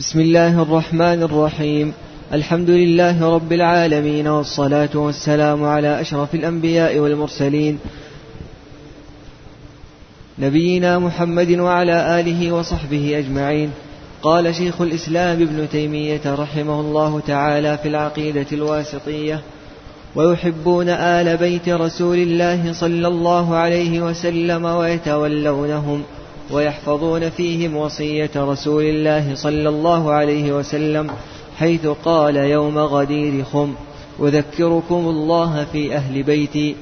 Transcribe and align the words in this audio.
بسم 0.00 0.20
الله 0.20 0.62
الرحمن 0.62 1.22
الرحيم. 1.22 1.92
الحمد 2.32 2.70
لله 2.70 3.34
رب 3.34 3.52
العالمين 3.52 4.28
والصلاة 4.28 4.88
والسلام 4.94 5.64
على 5.64 6.00
أشرف 6.00 6.34
الأنبياء 6.34 6.98
والمرسلين. 6.98 7.78
نبينا 10.38 10.98
محمد 10.98 11.50
وعلى 11.50 12.20
آله 12.20 12.52
وصحبه 12.52 13.18
أجمعين. 13.18 13.70
قال 14.22 14.54
شيخ 14.54 14.80
الإسلام 14.80 15.42
ابن 15.42 15.68
تيمية 15.68 16.20
رحمه 16.26 16.80
الله 16.80 17.20
تعالى 17.20 17.78
في 17.78 17.88
العقيدة 17.88 18.46
الواسطية 18.52 19.40
ويحبون 20.14 20.88
آل 20.88 21.36
بيت 21.36 21.68
رسول 21.68 22.18
الله 22.18 22.72
صلى 22.72 23.08
الله 23.08 23.56
عليه 23.56 24.00
وسلم 24.00 24.64
ويتولونهم. 24.64 26.02
ويحفظون 26.52 27.30
فيهم 27.30 27.76
وصية 27.76 28.30
رسول 28.36 28.84
الله 28.84 29.34
صلى 29.34 29.68
الله 29.68 30.12
عليه 30.12 30.52
وسلم 30.52 31.10
حيث 31.56 31.86
قال 31.86 32.36
يوم 32.36 32.78
غدير 32.78 33.44
خم 33.44 33.74
أذكركم 34.20 35.08
الله 35.08 35.64
في 35.64 35.94
أهل 35.94 36.22
بيتي. 36.22 36.76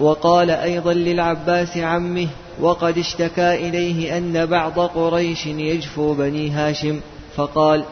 وقال 0.00 0.50
أيضا 0.50 0.92
للعباس 0.92 1.76
عمه 1.76 2.28
وقد 2.60 2.98
اشتكى 2.98 3.68
إليه 3.68 4.18
أن 4.18 4.46
بعض 4.46 4.78
قريش 4.78 5.46
يجفو 5.46 6.14
بني 6.14 6.50
هاشم 6.50 7.00
فقال 7.36 7.84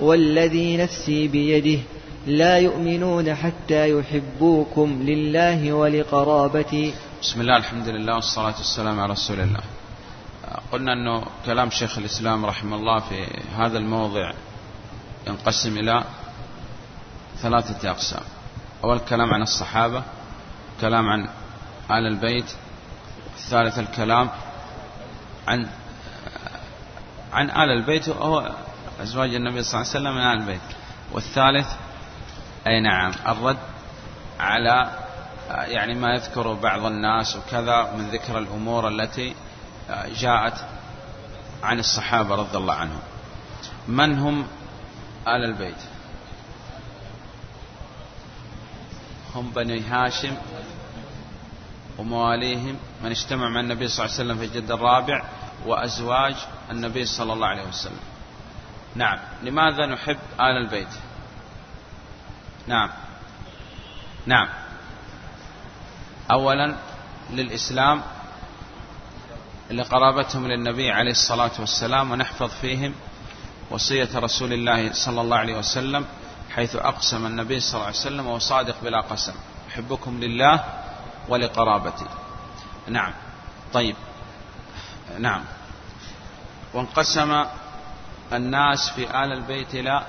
والذي 0.00 0.76
نفسي 0.76 1.28
بيده 1.28 1.80
لا 2.26 2.58
يؤمنون 2.58 3.34
حتى 3.34 3.90
يحبوكم 3.90 5.02
لله 5.02 5.72
ولقرابتي. 5.72 6.92
بسم 7.22 7.40
الله 7.40 7.56
الحمد 7.56 7.88
لله 7.88 8.14
والصلاة 8.14 8.54
والسلام 8.58 9.00
على 9.00 9.12
رسول 9.12 9.40
الله. 9.40 9.60
قلنا 10.72 10.92
أنه 10.92 11.24
كلام 11.46 11.70
شيخ 11.70 11.98
الإسلام 11.98 12.46
رحمه 12.46 12.76
الله 12.76 13.00
في 13.00 13.26
هذا 13.56 13.78
الموضع 13.78 14.32
ينقسم 15.26 15.78
إلى 15.78 16.04
ثلاثة 17.36 17.90
أقسام. 17.90 18.22
أول 18.84 18.98
كلام 18.98 19.34
عن 19.34 19.42
الصحابة 19.42 20.02
كلام 20.80 21.08
عن 21.08 21.28
آل 21.90 22.06
البيت 22.06 22.54
الثالث 23.36 23.78
الكلام 23.78 24.30
عن 25.48 25.68
عن 27.32 27.50
آل 27.50 27.70
البيت 27.70 28.08
وهو 28.08 28.52
أزواج 29.02 29.34
النبي 29.34 29.62
صلى 29.62 29.80
الله 29.80 29.90
عليه 29.90 30.00
وسلم 30.00 30.14
من 30.14 30.20
آل 30.20 30.40
البيت. 30.40 30.60
والثالث 31.12 31.66
أي 32.66 32.80
نعم 32.80 33.12
الرد 33.28 33.58
على 34.40 35.04
يعني 35.50 35.94
ما 35.94 36.14
يذكر 36.14 36.52
بعض 36.52 36.84
الناس 36.84 37.36
وكذا 37.36 37.92
من 37.96 38.08
ذكر 38.08 38.38
الأمور 38.38 38.88
التي 38.88 39.34
جاءت 39.90 40.64
عن 41.62 41.78
الصحابة 41.78 42.34
رضي 42.34 42.58
الله 42.58 42.74
عنهم. 42.74 43.00
من 43.88 44.18
هم 44.18 44.46
آل 45.28 45.44
البيت؟ 45.44 45.76
هم 49.34 49.50
بني 49.50 49.80
هاشم 49.80 50.36
ومواليهم 51.98 52.76
من 53.02 53.10
اجتمع 53.10 53.48
مع 53.48 53.60
النبي 53.60 53.88
صلى 53.88 54.06
الله 54.06 54.14
عليه 54.14 54.24
وسلم 54.24 54.38
في 54.38 54.44
الجد 54.44 54.70
الرابع 54.70 55.22
وأزواج 55.66 56.36
النبي 56.70 57.04
صلى 57.04 57.32
الله 57.32 57.46
عليه 57.46 57.68
وسلم. 57.68 58.00
نعم. 58.94 59.18
لماذا 59.42 59.86
نحب 59.86 60.18
آل 60.40 60.56
البيت؟ 60.66 60.88
نعم. 62.66 62.90
نعم. 64.26 64.48
أولا 66.30 66.74
للإسلام 67.30 68.02
لقرابتهم 69.70 70.46
للنبي 70.46 70.90
عليه 70.90 71.10
الصلاة 71.10 71.50
والسلام 71.58 72.10
ونحفظ 72.10 72.50
فيهم 72.60 72.94
وصية 73.70 74.08
رسول 74.14 74.52
الله 74.52 74.92
صلى 74.92 75.20
الله 75.20 75.36
عليه 75.36 75.58
وسلم 75.58 76.04
حيث 76.54 76.76
أقسم 76.76 77.26
النبي 77.26 77.60
صلى 77.60 77.74
الله 77.74 77.86
عليه 77.86 77.96
وسلم 77.96 78.26
وهو 78.26 78.38
صادق 78.38 78.76
بلا 78.82 79.00
قسم. 79.00 79.32
أحبكم 79.68 80.20
لله 80.20 80.64
ولقرابتي. 81.28 82.06
نعم. 82.88 83.12
طيب. 83.72 83.96
نعم. 85.18 85.44
وانقسم 86.74 87.44
الناس 88.32 88.90
في 88.90 89.10
آل 89.24 89.32
البيت 89.32 89.74
إلى 89.74 90.02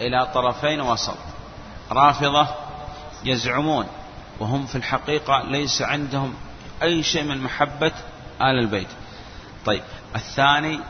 إلى 0.00 0.26
طرفين 0.34 0.80
وسط. 0.80 1.18
رافضة 1.90 2.46
يزعمون 3.24 3.86
وهم 4.40 4.66
في 4.66 4.76
الحقيقة 4.76 5.42
ليس 5.42 5.82
عندهم 5.82 6.34
أي 6.82 7.02
شيء 7.02 7.22
من 7.22 7.42
محبة 7.42 7.92
آل 8.40 8.58
البيت. 8.58 8.88
طيب 9.66 9.82
الثاني 10.16 10.80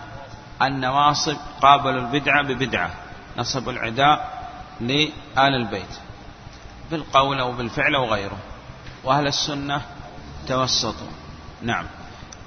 النواصب 0.63 1.37
قابلوا 1.63 2.01
البدعة 2.01 2.43
ببدعة 2.43 2.91
نصبوا 3.37 3.73
العداء 3.73 4.49
لآل 4.81 5.55
البيت 5.55 5.99
بالقول 6.91 7.41
أو 7.41 7.53
بالفعل 7.53 7.95
أو 7.95 8.05
غيره 8.05 8.39
وأهل 9.05 9.27
السنة 9.27 9.83
توسطوا. 10.49 11.11
نعم. 11.63 11.87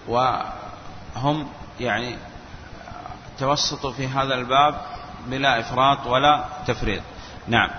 وهم 0.07 1.47
يعني 1.79 2.17
توسطوا 3.39 3.91
في 3.91 4.07
هذا 4.07 4.35
الباب 4.35 4.81
بلا 5.27 5.59
إفراط 5.59 6.07
ولا 6.07 6.45
تفريط. 6.67 7.03
نعم. 7.47 7.69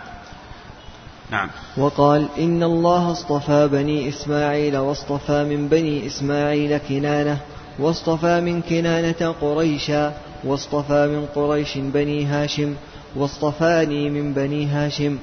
نعم. 1.31 1.51
وقال 1.77 2.29
إن 2.39 2.63
الله 2.63 3.11
اصطفى 3.13 3.69
بني 3.69 4.09
إسماعيل 4.09 4.77
واصطفى 4.77 5.45
من 5.45 5.69
بني 5.69 6.07
إسماعيل 6.07 6.79
كنانة 6.79 7.41
واصطفى 7.79 8.41
من 8.41 8.63
كنانة 8.63 9.35
قريشا 9.41 10.15
واصطفى 10.45 11.07
من 11.07 11.27
قريش 11.35 11.79
بني 11.79 12.25
هاشم 12.25 12.75
واصطفاني 13.17 14.11
من 14.11 14.35
بني 14.35 14.67
هاشم. 14.67 15.19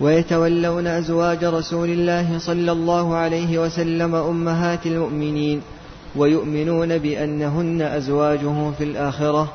ويتولون 0.00 0.86
أزواج 0.86 1.44
رسول 1.44 1.90
الله 1.90 2.38
صلى 2.38 2.72
الله 2.72 3.14
عليه 3.14 3.58
وسلم 3.58 4.14
أمهات 4.14 4.86
المؤمنين 4.86 5.62
ويؤمنون 6.16 6.98
بأنهن 6.98 7.82
أزواجه 7.82 8.70
في 8.78 8.84
الآخرة. 8.84 9.52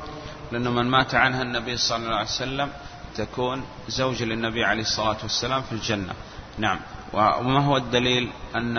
لأنه 0.52 0.70
من 0.70 0.86
مات 0.86 1.14
عنها 1.14 1.42
النبي 1.42 1.76
صلى 1.76 1.96
الله 1.96 2.16
عليه 2.16 2.26
وسلم 2.26 2.68
تكون 3.16 3.64
زوج 3.88 4.22
للنبي 4.22 4.64
عليه 4.64 4.82
الصلاة 4.82 5.16
والسلام 5.22 5.62
في 5.62 5.72
الجنة. 5.72 6.12
نعم. 6.58 6.80
وما 7.14 7.66
هو 7.66 7.76
الدليل 7.76 8.32
أن 8.56 8.76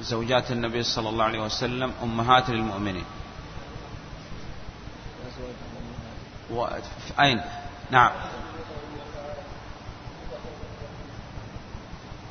زوجات 0.00 0.50
النبي 0.50 0.82
صلى 0.82 1.08
الله 1.08 1.24
عليه 1.24 1.40
وسلم 1.40 1.92
أمهات 2.02 2.50
للمؤمنين؟ 2.50 3.04
أين؟ 7.20 7.40
نعم. 7.90 8.10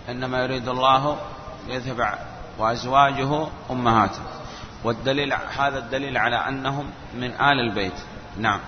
إنما 0.09 0.43
يريد 0.43 0.67
الله 0.67 1.17
يذهب 1.67 2.19
وأزواجه 2.57 3.47
أمهاته. 3.71 4.21
والدليل 4.83 5.33
هذا 5.33 5.77
الدليل 5.77 6.17
على 6.17 6.35
أنهم 6.35 6.91
من 7.13 7.31
آل 7.31 7.59
البيت. 7.59 7.93
نعم. 8.37 8.59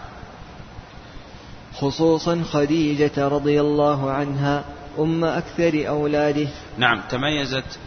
خصوصا 1.80 2.44
خديجة 2.52 3.28
رضي 3.28 3.62
الله 3.62 4.12
عنها 4.12 4.64
أم 5.00 5.24
أكثر 5.24 5.88
أولاده. 5.88 6.48
نعم 6.78 7.02
تميزت 7.10 7.80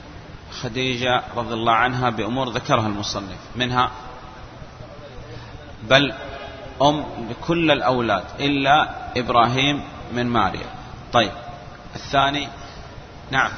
خديجة 0.62 1.22
رضي 1.36 1.54
الله 1.54 1.72
عنها 1.72 2.10
بأمور 2.10 2.48
ذكرها 2.48 2.86
المصنف 2.86 3.38
منها 3.56 3.90
بل 5.88 6.12
أم 6.82 7.04
بكل 7.30 7.70
الأولاد 7.70 8.24
إلا 8.40 8.90
إبراهيم 9.16 9.82
من 10.12 10.26
ماريا. 10.26 10.66
طيب 11.12 11.32
الثاني 11.96 12.48
نعم 13.30 13.50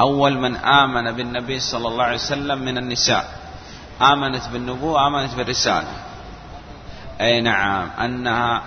أول 0.00 0.38
من 0.38 0.56
آمن 0.56 1.12
بالنبي 1.12 1.60
صلى 1.60 1.88
الله 1.88 2.04
عليه 2.04 2.14
وسلم 2.16 2.58
من 2.58 2.78
النساء. 2.78 3.38
آمنت 4.02 4.48
بالنبوة 4.52 5.06
آمنت 5.06 5.34
بالرسالة. 5.34 6.07
أي 7.20 7.40
نعم 7.40 7.90
أنها 7.90 8.62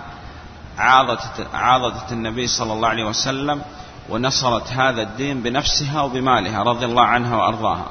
عاضت 0.78 1.46
عاضدت 1.54 2.12
النبي 2.12 2.46
صلى 2.46 2.72
الله 2.72 2.88
عليه 2.88 3.04
وسلم 3.04 3.62
ونصرت 4.08 4.72
هذا 4.72 5.02
الدين 5.02 5.42
بنفسها 5.42 6.02
وبمالها 6.02 6.62
رضي 6.62 6.84
الله 6.84 7.02
عنها 7.02 7.36
وأرضاها. 7.36 7.86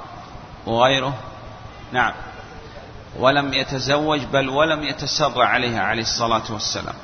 وغيره؟ 0.65 1.13
نعم. 1.91 2.13
ولم 3.19 3.53
يتزوج 3.53 4.21
بل 4.23 4.49
ولم 4.49 4.83
يتسرع 4.83 5.45
عليها 5.45 5.81
عليه 5.81 6.01
الصلاة 6.01 6.43
والسلام. 6.49 6.95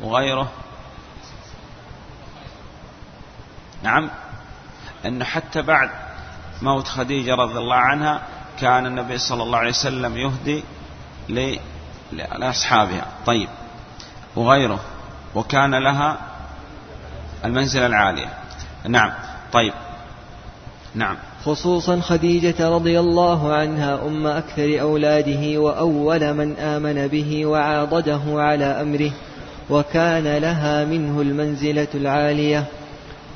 وغيره؟ 0.00 0.48
نعم. 3.82 4.10
أنه 5.06 5.24
حتى 5.24 5.62
بعد 5.62 5.90
موت 6.62 6.88
خديجة 6.88 7.34
رضي 7.34 7.58
الله 7.58 7.76
عنها 7.76 8.22
كان 8.60 8.86
النبي 8.86 9.18
صلى 9.18 9.42
الله 9.42 9.58
عليه 9.58 9.70
وسلم 9.70 10.16
يهدي 10.16 10.64
لأصحابها. 12.12 13.06
طيب. 13.26 13.48
وغيره. 14.36 14.80
وكان 15.34 15.74
لها 15.74 16.18
المنزلة 17.44 17.86
العالية. 17.86 18.28
نعم. 18.88 19.12
طيب. 19.52 19.72
نعم. 20.94 21.16
خصوصا 21.44 22.00
خديجة 22.00 22.68
رضي 22.68 23.00
الله 23.00 23.54
عنها 23.54 24.06
أم 24.06 24.26
أكثر 24.26 24.80
أولاده 24.80 25.58
وأول 25.58 26.34
من 26.34 26.56
آمن 26.56 27.06
به 27.06 27.46
وعاضده 27.46 28.20
على 28.26 28.64
أمره 28.64 29.10
وكان 29.70 30.36
لها 30.36 30.84
منه 30.84 31.20
المنزلة 31.20 31.88
العالية. 31.94 32.64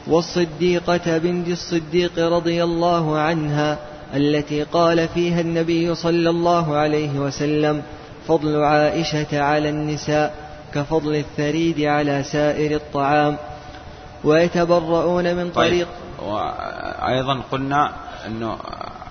والصديقة 0.06 1.18
بنت 1.18 1.48
الصديق 1.48 2.18
رضي 2.18 2.64
الله 2.64 3.18
عنها 3.18 3.78
التي 4.14 4.62
قال 4.62 5.08
فيها 5.08 5.40
النبي 5.40 5.94
صلى 5.94 6.30
الله 6.30 6.76
عليه 6.76 7.18
وسلم 7.18 7.82
فضل 8.28 8.64
عائشة 8.64 9.42
على 9.42 9.68
النساء 9.68 10.34
كفضل 10.74 11.16
الثريد 11.16 11.80
على 11.80 12.22
سائر 12.22 12.76
الطعام 12.76 13.36
ويتبرؤون 14.24 15.34
من 15.34 15.50
طيب. 15.50 15.54
طريق 15.54 15.88
طيب. 15.88 16.28
وأيضا 16.28 17.40
قلنا 17.52 17.92
أنه 18.26 18.58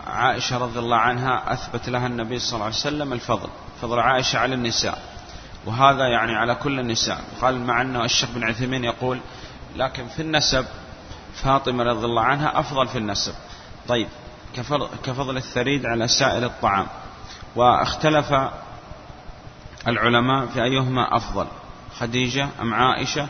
عائشة 0.08 0.58
رضي 0.58 0.80
الله 0.80 0.98
عنها 0.98 1.54
أثبت 1.54 1.90
لها 1.90 2.08
النبي 2.08 2.40
صلى 2.40 2.54
الله 2.54 2.66
عليه 2.66 2.76
وسلم 2.76 3.14
الفضل 3.14 3.50
فضل 3.82 4.00
عائشة 4.00 4.40
على 4.40 4.56
النساء 4.56 4.98
وهذا 5.66 6.08
يعني 6.08 6.36
على 6.36 6.56
كل 6.56 6.80
النساء 6.80 7.22
قال 7.42 7.60
مع 7.60 7.82
أنه 7.82 8.06
الشيخ 8.06 8.30
بن 8.36 8.44
عثيمين 8.44 8.84
يقول 8.84 9.20
لكن 9.76 10.08
في 10.08 10.22
النسب 10.22 10.66
فاطمة 11.44 11.84
رضي 11.84 12.06
الله 12.06 12.24
عنها 12.24 12.60
أفضل 12.60 12.88
في 12.88 12.98
النسب 12.98 13.34
طيب 13.88 14.08
كفضل 15.04 15.38
الثريد 15.38 15.86
على 15.86 16.08
سائر 16.08 16.46
الطعام 16.46 16.88
واختلف 17.56 18.34
العلماء 19.88 20.46
في 20.46 20.64
أيهما 20.64 21.18
أفضل 21.18 21.46
خديجة 22.00 22.48
أم 22.62 22.74
عائشة؟ 22.74 23.28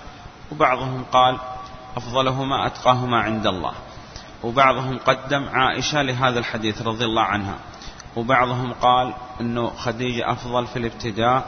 وبعضهم 0.52 1.04
قال 1.12 1.38
أفضلهما 1.98 2.68
أتقاهما 2.68 3.18
عند 3.22 3.48
الله. 3.48 3.72
وبعضهم 4.44 4.98
قدم 4.98 5.46
عائشة 5.50 6.02
لهذا 6.02 6.40
الحديث 6.40 6.82
رضي 6.82 7.06
الله 7.06 7.22
عنها. 7.22 7.56
وبعضهم 8.16 8.74
قال 8.74 9.14
أنه 9.42 9.68
خديجة 9.70 10.32
أفضل 10.32 10.68
في 10.68 10.80
الابتداء 10.80 11.46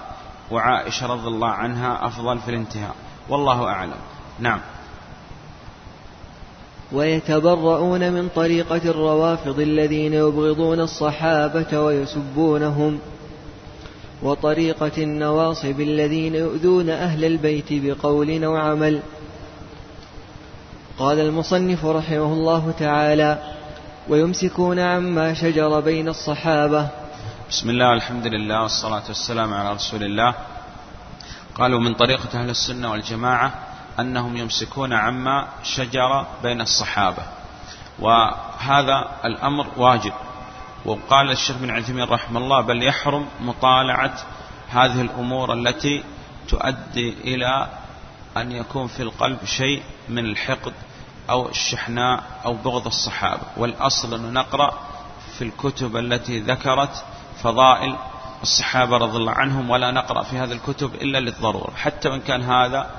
وعائشة 0.52 1.08
رضي 1.08 1.28
الله 1.28 1.50
عنها 1.50 2.08
أفضل 2.08 2.40
في 2.40 2.50
الانتهاء. 2.50 2.96
والله 3.30 3.68
أعلم. 3.68 4.00
نعم. 4.40 4.60
ويتبرؤون 6.92 8.12
من 8.12 8.30
طريقة 8.36 8.82
الروافض 8.86 9.60
الذين 9.60 10.14
يبغضون 10.14 10.80
الصحابة 10.80 11.80
ويسبونهم. 11.80 13.00
وطريقة 14.24 14.92
النواصب 14.98 15.81
الذين 15.81 16.36
يؤذون 16.36 16.90
أهل 16.90 17.25
البيت 17.25 17.66
بقول 17.70 18.44
أو 18.44 18.56
عمل. 18.56 19.02
قال 21.00 21.20
المصنف 21.20 21.86
رحمه 21.86 22.34
الله 22.34 22.74
تعالى 22.80 23.54
ويمسكون 24.10 24.80
عما 24.80 25.34
شجر 25.34 25.80
بين 25.80 26.10
الصحابة. 26.10 26.88
بسم 27.50 27.70
الله 27.70 27.90
والحمد 27.90 28.28
لله 28.28 28.62
والصلاة 28.62 29.04
والسلام 29.08 29.54
على 29.54 29.74
رسول 29.74 30.04
الله. 30.04 30.34
قالوا 31.56 31.80
من 31.80 31.94
طريقة 31.94 32.42
أهل 32.42 32.50
السنة 32.50 32.92
والجماعة 32.92 33.54
أنهم 34.00 34.38
يمسكون 34.38 34.94
عما 34.94 35.48
شجر 35.64 36.26
بين 36.44 36.62
الصحابة. 36.62 37.24
وهذا 38.00 39.08
الأمر 39.26 39.68
واجب. 39.78 40.14
وقال 40.85 41.31
الشيخ 41.31 41.57
بن 41.57 41.69
عثيمين 41.69 42.03
رحمه 42.03 42.39
الله 42.39 42.62
بل 42.62 42.83
يحرم 42.83 43.25
مطالعة 43.41 44.18
هذه 44.69 45.01
الأمور 45.01 45.53
التي 45.53 46.03
تؤدي 46.47 47.09
إلى 47.09 47.68
أن 48.38 48.51
يكون 48.51 48.88
في 48.88 49.03
القلب 49.03 49.45
شيء 49.45 49.83
من 50.09 50.25
الحقد 50.25 50.74
أو 51.30 51.50
الشحناء 51.50 52.24
أو 52.45 52.53
بغض 52.53 52.88
الصحابة. 52.88 53.41
والأصل 53.57 54.13
أن 54.13 54.33
نقرأ 54.33 54.80
في 55.38 55.44
الكتب 55.44 55.97
التي 55.97 56.39
ذكرت 56.39 57.06
فضائل 57.44 57.95
الصحابة 58.41 58.97
رضي 58.97 59.18
الله 59.18 59.31
عنهم 59.31 59.69
ولا 59.69 59.91
نقرأ 59.91 60.24
في 60.24 60.38
هذه 60.38 60.51
الكتب 60.51 60.95
إلا 60.95 61.19
للضرورة. 61.19 61.74
حتى 61.75 62.09
وإن 62.09 62.21
كان 62.21 62.41
هذا 62.41 62.89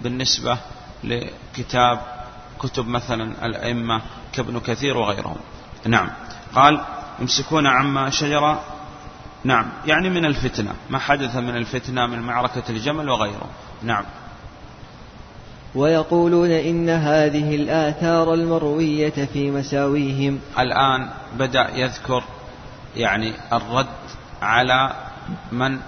بالنسبة 0.00 0.58
لكتاب 1.04 2.00
كتب 2.58 2.88
مثلا 2.88 3.46
الأئمة 3.46 4.02
كابن 4.32 4.60
كثير 4.60 4.96
وغيرهم. 4.96 5.38
نعم. 5.84 6.10
قال 6.54 6.84
يمسكون 7.20 7.66
عما 7.66 8.10
شجر. 8.10 8.58
نعم. 9.44 9.66
يعني 9.86 10.10
من 10.10 10.24
الفتنة. 10.24 10.72
ما 10.90 10.98
حدث 10.98 11.36
من 11.36 11.56
الفتنة 11.56 12.06
من 12.06 12.20
معركة 12.20 12.62
الجمل 12.70 13.08
وغيره. 13.08 13.48
نعم. 13.82 14.04
ويقولون 15.74 16.50
إن 16.50 16.90
هذه 16.90 17.56
الآثار 17.56 18.34
المروية 18.34 19.28
في 19.32 19.50
مساويهم. 19.50 20.40
الآن 20.58 21.08
بدأ 21.38 21.70
يذكر 21.76 22.24
يعني 22.96 23.32
الرد 23.52 23.86
على 24.42 24.90
من 25.52 25.78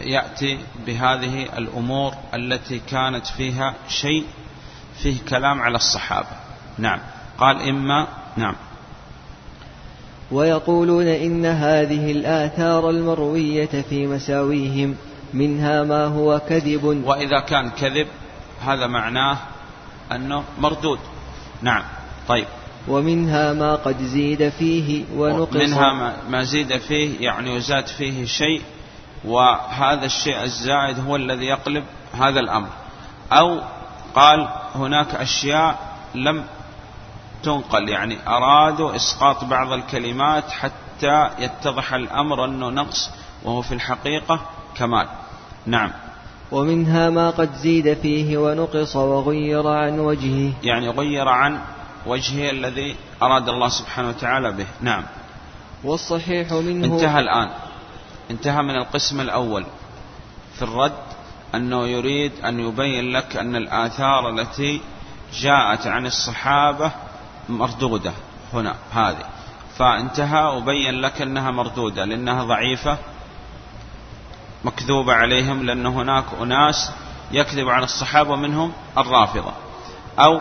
يأتي 0.00 0.58
بهذه 0.86 1.58
الأمور 1.58 2.14
التي 2.34 2.78
كانت 2.78 3.26
فيها 3.26 3.74
شيء 3.88 4.24
فيه 5.02 5.16
كلام 5.28 5.62
على 5.62 5.76
الصحابة. 5.76 6.28
نعم. 6.78 6.98
قال 7.38 7.68
إما 7.68 8.06
نعم. 8.36 8.54
ويقولون 10.32 11.06
إن 11.06 11.46
هذه 11.46 12.12
الآثار 12.12 12.90
المروية 12.90 13.84
في 13.88 14.06
مساويهم 14.06 14.96
منها 15.34 15.82
ما 15.82 16.04
هو 16.04 16.40
كذب. 16.48 17.02
وإذا 17.04 17.40
كان 17.40 17.70
كذب 17.70 18.06
هذا 18.60 18.86
معناه 18.86 19.38
أنه 20.12 20.44
مردود. 20.58 20.98
نعم 21.62 21.82
طيب. 22.28 22.46
ومنها 22.88 23.52
ما 23.52 23.74
قد 23.74 24.02
زيد 24.02 24.48
فيه 24.48 25.04
ونقص. 25.16 25.56
منها 25.56 26.14
ما 26.28 26.42
زيد 26.42 26.76
فيه 26.76 27.20
يعني 27.20 27.56
يزاد 27.56 27.86
فيه 27.86 28.24
شيء 28.24 28.62
وهذا 29.24 30.04
الشيء 30.04 30.42
الزائد 30.42 31.00
هو 31.00 31.16
الذي 31.16 31.44
يقلب 31.44 31.84
هذا 32.12 32.40
الأمر. 32.40 32.68
أو 33.32 33.60
قال 34.14 34.48
هناك 34.74 35.14
أشياء 35.14 35.78
لم 36.14 36.44
تنقل 37.42 37.88
يعني 37.88 38.18
أرادوا 38.28 38.96
إسقاط 38.96 39.44
بعض 39.44 39.72
الكلمات 39.72 40.50
حتى 40.50 41.30
يتضح 41.38 41.94
الأمر 41.94 42.44
أنه 42.44 42.70
نقص 42.70 43.10
وهو 43.42 43.62
في 43.62 43.74
الحقيقة 43.74 44.40
كمال. 44.76 45.08
نعم. 45.66 45.92
ومنها 46.52 47.10
ما 47.10 47.30
قد 47.30 47.54
زيد 47.54 47.94
فيه 47.94 48.38
ونقص 48.38 48.96
وغير 48.96 49.68
عن 49.68 49.98
وجهه. 49.98 50.52
يعني 50.62 50.88
غير 50.88 51.28
عن 51.28 51.58
وجهه 52.06 52.50
الذي 52.50 52.96
أراد 53.22 53.48
الله 53.48 53.68
سبحانه 53.68 54.08
وتعالى 54.08 54.52
به. 54.52 54.66
نعم. 54.80 55.04
والصحيح 55.84 56.52
منه 56.52 56.86
انتهى 56.86 57.20
الآن. 57.20 57.50
انتهى 58.30 58.62
من 58.62 58.76
القسم 58.76 59.20
الأول. 59.20 59.64
في 60.54 60.62
الرد 60.62 60.92
أنه 61.54 61.86
يريد 61.86 62.32
أن 62.44 62.60
يبين 62.60 63.12
لك 63.12 63.36
أن 63.36 63.56
الآثار 63.56 64.30
التي 64.30 64.80
جاءت 65.32 65.86
عن 65.86 66.06
الصحابة 66.06 66.92
مردودة. 67.48 68.12
هنا 68.52 68.76
هذه. 68.92 69.24
فانتهى 69.76 70.56
وبين 70.56 71.00
لك 71.00 71.22
أنها 71.22 71.50
مردودة 71.50 72.04
لأنها 72.04 72.44
ضعيفة 72.44 72.98
مكذوبة 74.64 75.12
عليهم 75.12 75.62
لأن 75.62 75.86
هناك 75.86 76.24
أناس 76.40 76.92
يكذب 77.30 77.68
عن 77.68 77.82
الصحابة 77.82 78.36
منهم 78.36 78.72
الرافضة. 78.98 79.52
أو 80.18 80.40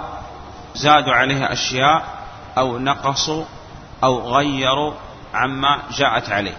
زادوا 0.75 1.13
عليها 1.13 1.53
أشياء 1.53 2.25
أو 2.57 2.77
نقصوا 2.79 3.45
أو 4.03 4.35
غيروا 4.35 4.93
عما 5.33 5.81
جاءت 5.91 6.29
عليه. 6.29 6.57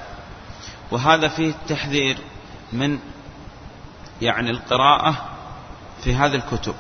وهذا 0.91 1.29
فيه 1.29 1.51
التحذير 1.51 2.19
من 2.73 2.99
يعني 4.23 4.51
القراءة 4.51 5.15
في 6.05 6.15
هذه 6.15 6.35
الكتب. 6.35 6.75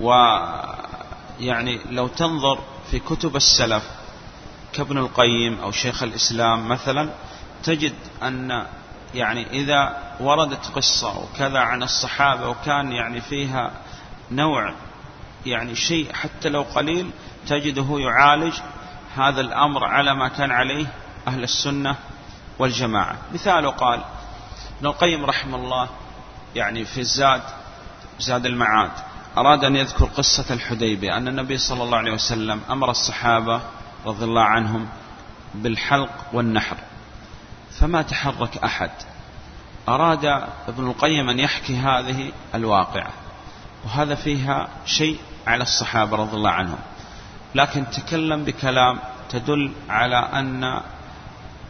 ويعني 0.00 1.80
لو 1.90 2.06
تنظر 2.06 2.58
في 2.90 2.98
كتب 2.98 3.36
السلف 3.36 3.90
كابن 4.72 4.98
القيم 4.98 5.58
أو 5.60 5.70
شيخ 5.70 6.02
الإسلام 6.02 6.68
مثلا 6.68 7.10
تجد 7.62 7.94
أن 8.22 8.66
يعني 9.14 9.50
إذا 9.50 10.06
وردت 10.20 10.66
قصة 10.74 11.18
وكذا 11.18 11.58
عن 11.58 11.82
الصحابة 11.82 12.48
وكان 12.48 12.92
يعني 12.92 13.20
فيها 13.20 13.70
نوع 14.30 14.74
يعني 15.46 15.74
شيء 15.74 16.12
حتى 16.12 16.48
لو 16.48 16.62
قليل 16.62 17.10
تجده 17.48 17.98
يعالج 17.98 18.54
هذا 19.16 19.40
الأمر 19.40 19.84
على 19.84 20.14
ما 20.14 20.28
كان 20.28 20.50
عليه 20.50 20.86
أهل 21.28 21.42
السنة 21.42 21.96
والجماعة. 22.58 23.16
مثال 23.34 23.70
قال 23.70 24.00
ابن 24.78 24.86
القيم 24.86 25.24
رحمه 25.24 25.56
الله 25.56 25.88
يعني 26.54 26.84
في 26.84 27.00
الزاد 27.00 27.42
زاد 28.18 28.46
المعاد. 28.46 28.90
أراد 29.38 29.64
أن 29.64 29.76
يذكر 29.76 30.04
قصة 30.04 30.54
الحديبية 30.54 31.16
أن 31.16 31.28
النبي 31.28 31.58
صلى 31.58 31.82
الله 31.82 31.98
عليه 31.98 32.12
وسلم 32.12 32.60
أمر 32.70 32.90
الصحابة 32.90 33.60
رضي 34.06 34.24
الله 34.24 34.42
عنهم 34.42 34.88
بالحلق 35.54 36.10
والنحر 36.32 36.76
فما 37.80 38.02
تحرك 38.02 38.56
أحد. 38.64 38.90
أراد 39.88 40.24
ابن 40.68 40.86
القيم 40.86 41.28
أن 41.28 41.38
يحكي 41.38 41.76
هذه 41.76 42.32
الواقعة 42.54 43.10
وهذا 43.84 44.14
فيها 44.14 44.68
شيء 44.86 45.18
على 45.46 45.62
الصحابة 45.62 46.16
رضي 46.16 46.36
الله 46.36 46.50
عنهم. 46.50 46.78
لكن 47.54 47.90
تكلم 47.90 48.44
بكلام 48.44 48.98
تدل 49.28 49.72
على 49.88 50.16
أن 50.16 50.80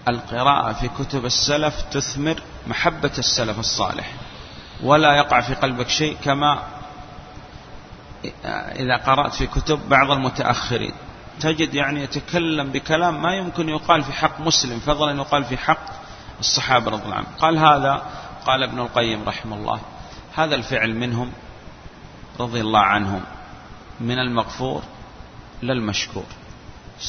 القراءة 0.09 0.73
في 0.73 0.89
كتب 0.89 1.25
السلف 1.25 1.83
تثمر 1.91 2.43
محبة 2.67 3.13
السلف 3.19 3.59
الصالح 3.59 4.13
ولا 4.83 5.17
يقع 5.17 5.41
في 5.41 5.55
قلبك 5.55 5.89
شيء 5.89 6.17
كما 6.25 6.63
إذا 8.77 8.97
قرأت 8.97 9.35
في 9.35 9.47
كتب 9.47 9.89
بعض 9.89 10.11
المتأخرين. 10.11 10.93
تجد 11.41 11.75
يعني 11.75 12.03
يتكلم 12.03 12.69
بكلام 12.73 13.23
ما 13.23 13.35
يمكن 13.35 13.69
يقال 13.69 14.03
في 14.03 14.13
حق 14.13 14.41
مسلم 14.41 14.79
فضلا 14.79 15.17
يقال 15.17 15.45
في 15.45 15.57
حق 15.57 15.87
الصحابة 16.41 16.91
رضي 16.91 17.05
الله 17.05 17.15
عنهم. 17.15 17.33
قال 17.39 17.59
هذا 17.59 18.03
قال 18.47 18.63
ابن 18.63 18.79
القيم 18.81 19.25
رحمه 19.29 19.57
الله 19.57 19.81
هذا 20.35 20.55
الفعل 20.55 20.95
منهم 20.95 21.33
رضي 22.41 22.61
الله 22.61 22.81
عنهم 22.81 23.21
من 24.01 24.19
المغفور 24.19 24.83
للمشكور. 25.63 26.25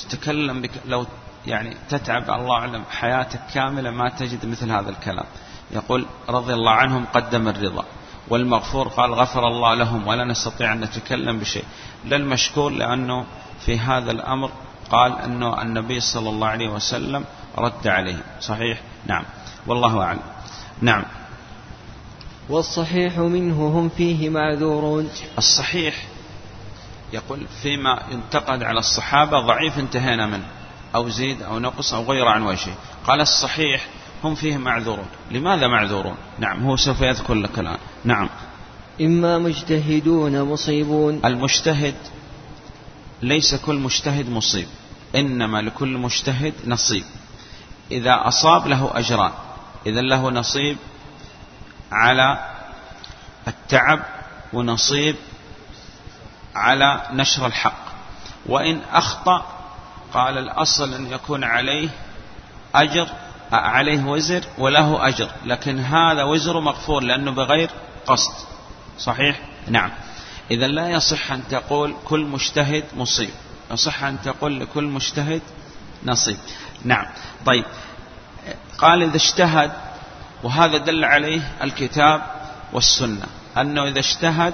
تكلم 0.09 0.61
بك 0.61 0.71
لو 0.85 1.05
يعني 1.47 1.77
تتعب 1.89 2.29
الله 2.29 2.55
أعلم 2.55 2.83
حياتك 2.91 3.39
كاملة 3.53 3.91
ما 3.91 4.09
تجد 4.09 4.45
مثل 4.45 4.71
هذا 4.71 4.89
الكلام. 4.89 5.25
يقول 5.71 6.05
رضي 6.29 6.53
الله 6.53 6.71
عنهم 6.71 7.05
قدم 7.05 7.47
الرضا. 7.47 7.85
والمغفور 8.29 8.87
قال 8.87 9.13
غفر 9.13 9.47
الله 9.47 9.73
لهم 9.73 10.07
ولا 10.07 10.23
نستطيع 10.23 10.73
أن 10.73 10.79
نتكلم 10.79 11.39
بشيء. 11.39 11.63
للمشكور 12.05 12.71
لأنه 12.71 13.25
في 13.65 13.79
هذا 13.79 14.11
الأمر 14.11 14.51
قال 14.89 15.19
أنه 15.19 15.61
النبي 15.61 15.99
صلى 15.99 16.29
الله 16.29 16.47
عليه 16.47 16.69
وسلم 16.69 17.25
رد 17.57 17.87
عليه. 17.87 18.23
صحيح؟ 18.41 18.81
نعم. 19.07 19.23
والله 19.67 20.01
أعلم. 20.03 20.21
نعم. 20.81 21.03
والصحيح 22.49 23.17
منه 23.17 23.67
هم 23.67 23.89
فيه 23.89 24.29
معذورون. 24.29 25.09
الصحيح 25.37 26.05
يقول 27.13 27.47
فيما 27.61 27.99
ينتقد 28.11 28.63
على 28.63 28.79
الصحابة 28.79 29.39
ضعيف 29.39 29.79
انتهينا 29.79 30.25
منه 30.25 30.45
أو 30.95 31.09
زيد 31.09 31.41
أو 31.41 31.59
نقص 31.59 31.93
أو 31.93 32.03
غير 32.03 32.27
عن 32.27 32.41
وجهه. 32.41 32.75
قال 33.07 33.21
الصحيح 33.21 33.87
هم 34.23 34.35
فيه 34.35 34.57
معذورون. 34.57 35.07
لماذا 35.31 35.67
معذورون؟ 35.67 36.17
نعم 36.39 36.63
هو 36.63 36.75
سوف 36.75 37.01
يذكر 37.01 37.33
لك 37.33 37.59
الآن. 37.59 37.77
نعم. 38.03 38.29
إما 39.01 39.37
مجتهدون 39.37 40.41
مصيبون. 40.41 41.21
المجتهد 41.25 41.95
ليس 43.21 43.55
كل 43.55 43.75
مجتهد 43.75 44.29
مصيب 44.29 44.67
إنما 45.15 45.61
لكل 45.61 45.97
مجتهد 45.97 46.53
نصيب. 46.67 47.03
إذا 47.91 48.27
أصاب 48.27 48.67
له 48.67 48.91
أجران 48.93 49.31
إذا 49.85 50.01
له 50.01 50.29
نصيب 50.31 50.77
على 51.91 52.39
التعب 53.47 53.99
ونصيب 54.53 55.15
على 56.55 57.01
نشر 57.13 57.45
الحق. 57.45 57.87
وإن 58.45 58.81
أخطأ 58.91 59.45
قال 60.13 60.37
الأصل 60.37 60.93
أن 60.93 61.11
يكون 61.11 61.43
عليه 61.43 61.89
أجر 62.75 63.09
عليه 63.51 64.03
وزر 64.03 64.43
وله 64.57 65.07
أجر. 65.07 65.29
لكن 65.45 65.79
هذا 65.79 66.23
وزر 66.23 66.59
مغفور 66.59 67.03
لأنه 67.03 67.31
بغير 67.31 67.69
قصد. 68.07 68.33
صحيح؟ 68.99 69.39
نعم. 69.67 69.91
إذا 70.51 70.67
لا 70.67 70.89
يصح 70.89 71.31
أن 71.31 71.47
تقول 71.47 71.95
كل 72.05 72.25
مجتهد 72.25 72.83
مصيب. 72.97 73.29
يصح 73.71 74.03
أن 74.03 74.17
تقول 74.21 74.59
لكل 74.59 74.83
مجتهد 74.83 75.41
نصيب. 76.05 76.37
نعم. 76.83 77.05
طيب. 77.45 77.65
قال 78.77 79.03
إذا 79.03 79.15
اجتهد 79.15 79.71
وهذا 80.43 80.77
دل 80.77 81.05
عليه 81.05 81.41
الكتاب 81.63 82.21
والسنة. 82.73 83.25
أنه 83.57 83.83
إذا 83.83 83.99
اجتهد 83.99 84.53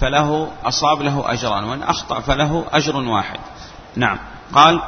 فله 0.00 0.52
أصاب 0.64 1.02
له 1.02 1.32
أجران. 1.32 1.64
وإن 1.64 1.82
أخطأ 1.82 2.20
فله 2.20 2.66
أجر 2.72 2.96
واحد. 2.96 3.40
نعم. 3.96 4.18
قال 4.54 4.82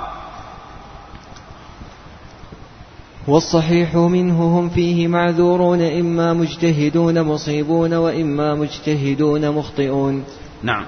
والصحيح 3.28 3.94
منه 3.94 4.58
هم 4.58 4.70
فيه 4.70 5.08
معذورون 5.08 5.82
إما 5.82 6.32
مجتهدون 6.32 7.22
مصيبون 7.22 7.94
وإما 7.94 8.54
مجتهدون 8.54 9.50
مخطئون. 9.50 10.24
نعم. 10.62 10.86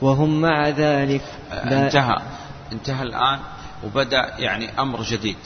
وهم 0.00 0.40
مع 0.40 0.68
ذلك. 0.68 1.22
لا 1.50 1.84
انتهى. 1.86 2.16
انتهى 2.72 3.02
الآن 3.02 3.40
وبدأ 3.84 4.34
يعني 4.38 4.80
أمر 4.80 5.02
جديد. 5.02 5.36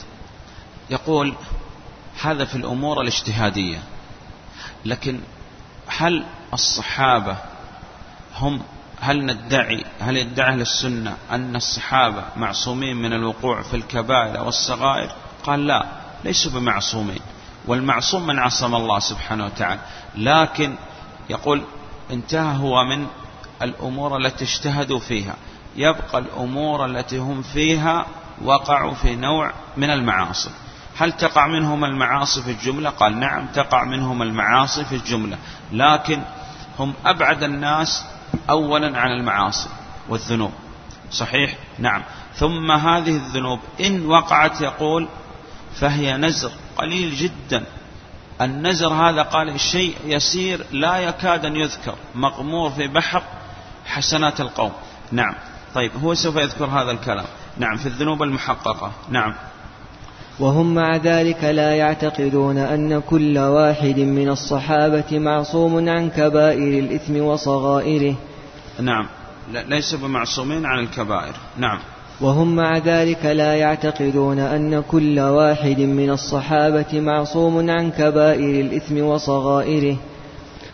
يقول 0.89 1.33
هذا 2.21 2.45
في 2.45 2.55
الأمور 2.55 3.01
الاجتهادية. 3.01 3.79
لكن 4.85 5.19
هل 5.87 6.25
الصحابة 6.53 7.37
هم 8.35 8.61
هل 8.99 9.25
ندعي 9.25 9.85
هل 9.99 10.17
يدعي 10.17 10.53
أهل 10.53 10.61
السنة 10.61 11.17
أن 11.31 11.55
الصحابة 11.55 12.23
معصومين 12.35 12.95
من 12.95 13.13
الوقوع 13.13 13.61
في 13.61 13.75
الكبائر 13.75 14.43
والصغائر؟ 14.43 15.11
قال 15.47 15.67
لا 15.67 15.85
ليسوا 16.23 16.51
بمعصومين. 16.51 17.19
والمعصوم 17.67 18.27
من 18.27 18.39
عصم 18.39 18.75
الله 18.75 18.99
سبحانه 18.99 19.45
وتعالى. 19.45 19.79
لكن 20.15 20.75
يقول 21.29 21.61
انتهى 22.11 22.57
هو 22.57 22.83
من 22.83 23.07
الأمور 23.61 24.17
التي 24.17 24.45
اجتهدوا 24.45 24.99
فيها. 24.99 25.35
يبقى 25.75 26.17
الأمور 26.17 26.85
التي 26.85 27.17
هم 27.17 27.41
فيها 27.41 28.05
وقعوا 28.43 28.93
في 28.93 29.15
نوع 29.15 29.51
من 29.77 29.89
المعاصي. 29.89 30.49
هل 30.97 31.11
تقع 31.11 31.47
منهم 31.47 31.85
المعاصي 31.85 32.41
في 32.41 32.51
الجملة؟ 32.51 32.89
قال 32.89 33.19
نعم 33.19 33.45
تقع 33.47 33.83
منهم 33.83 34.21
المعاصي 34.21 34.85
في 34.85 34.95
الجملة. 34.95 35.37
لكن 35.71 36.21
هم 36.79 36.93
أبعد 37.05 37.43
الناس 37.43 38.05
أولا 38.49 38.99
عن 38.99 39.11
المعاصي 39.11 39.69
والذنوب. 40.09 40.51
صحيح؟ 41.11 41.55
نعم. 41.79 42.03
ثم 42.35 42.71
هذه 42.71 43.15
الذنوب 43.15 43.59
إن 43.81 44.05
وقعت 44.05 44.61
يقول 44.61 45.07
فهي 45.79 46.17
نزر 46.17 46.51
قليل 46.77 47.15
جدا. 47.15 47.63
النزر 48.41 48.93
هذا 48.93 49.21
قال 49.21 49.49
الشيء 49.49 49.95
يسير 50.05 50.65
لا 50.71 50.97
يكاد 50.97 51.45
أن 51.45 51.55
يذكر 51.55 51.95
مغمور 52.15 52.69
في 52.69 52.87
بحر 52.87 53.23
حسنات 53.85 54.41
القوم. 54.41 54.71
نعم. 55.11 55.35
طيب 55.75 55.91
هو 56.03 56.13
سوف 56.13 56.35
يذكر 56.35 56.65
هذا 56.65 56.91
الكلام. 56.91 57.25
نعم 57.57 57.77
في 57.77 57.85
الذنوب 57.85 58.23
المحققة. 58.23 58.91
نعم. 59.09 59.33
وهم 60.39 60.75
مع 60.75 60.95
ذلك 60.95 61.43
لا 61.43 61.75
يعتقدون 61.75 62.57
أن 62.57 63.01
كل 63.01 63.37
واحد 63.37 63.99
من 63.99 64.29
الصحابة 64.29 65.19
معصوم 65.19 65.89
عن 65.89 66.09
كبائر 66.09 66.79
الإثم 66.79 67.21
وصغائره. 67.21 68.15
نعم. 68.79 69.07
ليس 69.51 69.95
بمعصومين 69.95 70.65
عن 70.65 70.79
الكبائر. 70.79 71.33
نعم. 71.57 71.79
وهم 72.21 72.55
مع 72.55 72.77
ذلك 72.77 73.25
لا 73.25 73.55
يعتقدون 73.55 74.39
أن 74.39 74.83
كل 74.91 75.19
واحد 75.19 75.79
من 75.79 76.09
الصحابة 76.09 76.99
معصوم 76.99 77.69
عن 77.69 77.91
كبائر 77.91 78.61
الإثم 78.61 78.97
وصغائره 79.01 79.97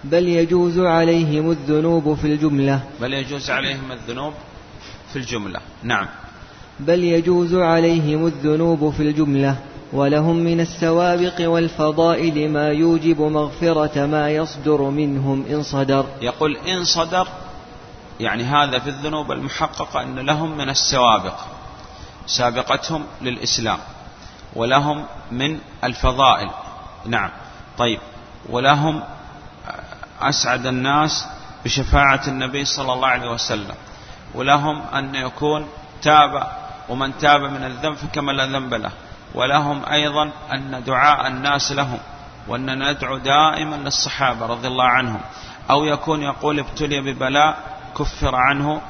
بل 0.04 0.28
يجوز 0.28 0.80
عليهم 0.80 1.52
الذنوب 1.52 2.14
في 2.14 2.28
الجملة. 2.28 2.80
بل 3.02 3.14
يجوز 3.14 3.50
عليهم 3.50 3.92
الذنوب 3.92 4.34
في 5.14 5.20
الجملة. 5.20 5.60
نعم. 5.84 6.08
بل 6.80 7.04
يجوز 7.04 7.56
عليهم 7.56 8.26
الذنوب 8.26 8.90
في 8.90 9.04
الجملة 9.04 9.56
ولهم 9.94 10.36
من 10.36 10.60
السوابق 10.60 11.50
والفضائل 11.50 12.50
ما 12.52 12.68
يوجب 12.68 13.22
مغفرة 13.22 14.06
ما 14.06 14.30
يصدر 14.30 14.82
منهم 14.82 15.46
إن 15.52 15.64
صدر. 15.64 16.06
يقول 16.22 16.58
إن 16.58 16.84
صدر 16.84 17.28
يعني 18.20 18.44
هذا 18.44 18.80
في 18.80 18.90
الذنوب 18.90 19.32
المحققة 19.32 20.02
أن 20.02 20.20
لهم 20.20 20.58
من 20.58 20.70
السوابق 20.70 21.40
سابقتهم 22.26 23.06
للإسلام 23.22 23.80
ولهم 24.56 25.06
من 25.32 25.60
الفضائل. 25.84 26.50
نعم. 27.06 27.30
طيب. 27.78 28.00
ولهم 28.50 29.04
أسعد 30.22 30.66
الناس 30.66 31.28
بشفاعة 31.66 32.22
النبي 32.28 32.66
صلى 32.66 32.94
الله 32.94 33.08
عليه 33.08 33.32
وسلم. 33.32 33.76
ولهم 34.34 34.82
أن 34.82 35.16
يكون 35.16 35.68
تاب 36.02 36.48
ومن 36.90 37.18
تاب 37.18 37.42
من 37.42 37.64
الذنب 37.64 37.96
فكما 37.96 38.32
لا 38.32 38.46
ذنب 38.46 38.74
له. 38.74 38.92
ولهم 39.34 39.86
أيضا 39.86 40.32
أن 40.54 40.84
دعاء 40.84 41.28
الناس 41.28 41.72
لهم 41.72 42.00
وأن 42.48 42.92
ندعو 42.92 43.18
دائما 43.18 43.76
للصحابة 43.76 44.46
رضي 44.46 44.68
الله 44.68 44.86
عنهم. 44.86 45.22
أو 45.70 45.86
يكون 45.86 46.24
يقول 46.24 46.60
ابتلي 46.60 47.02
ببلاء 47.02 47.74
كفر 47.98 48.36
عنه 48.36 48.82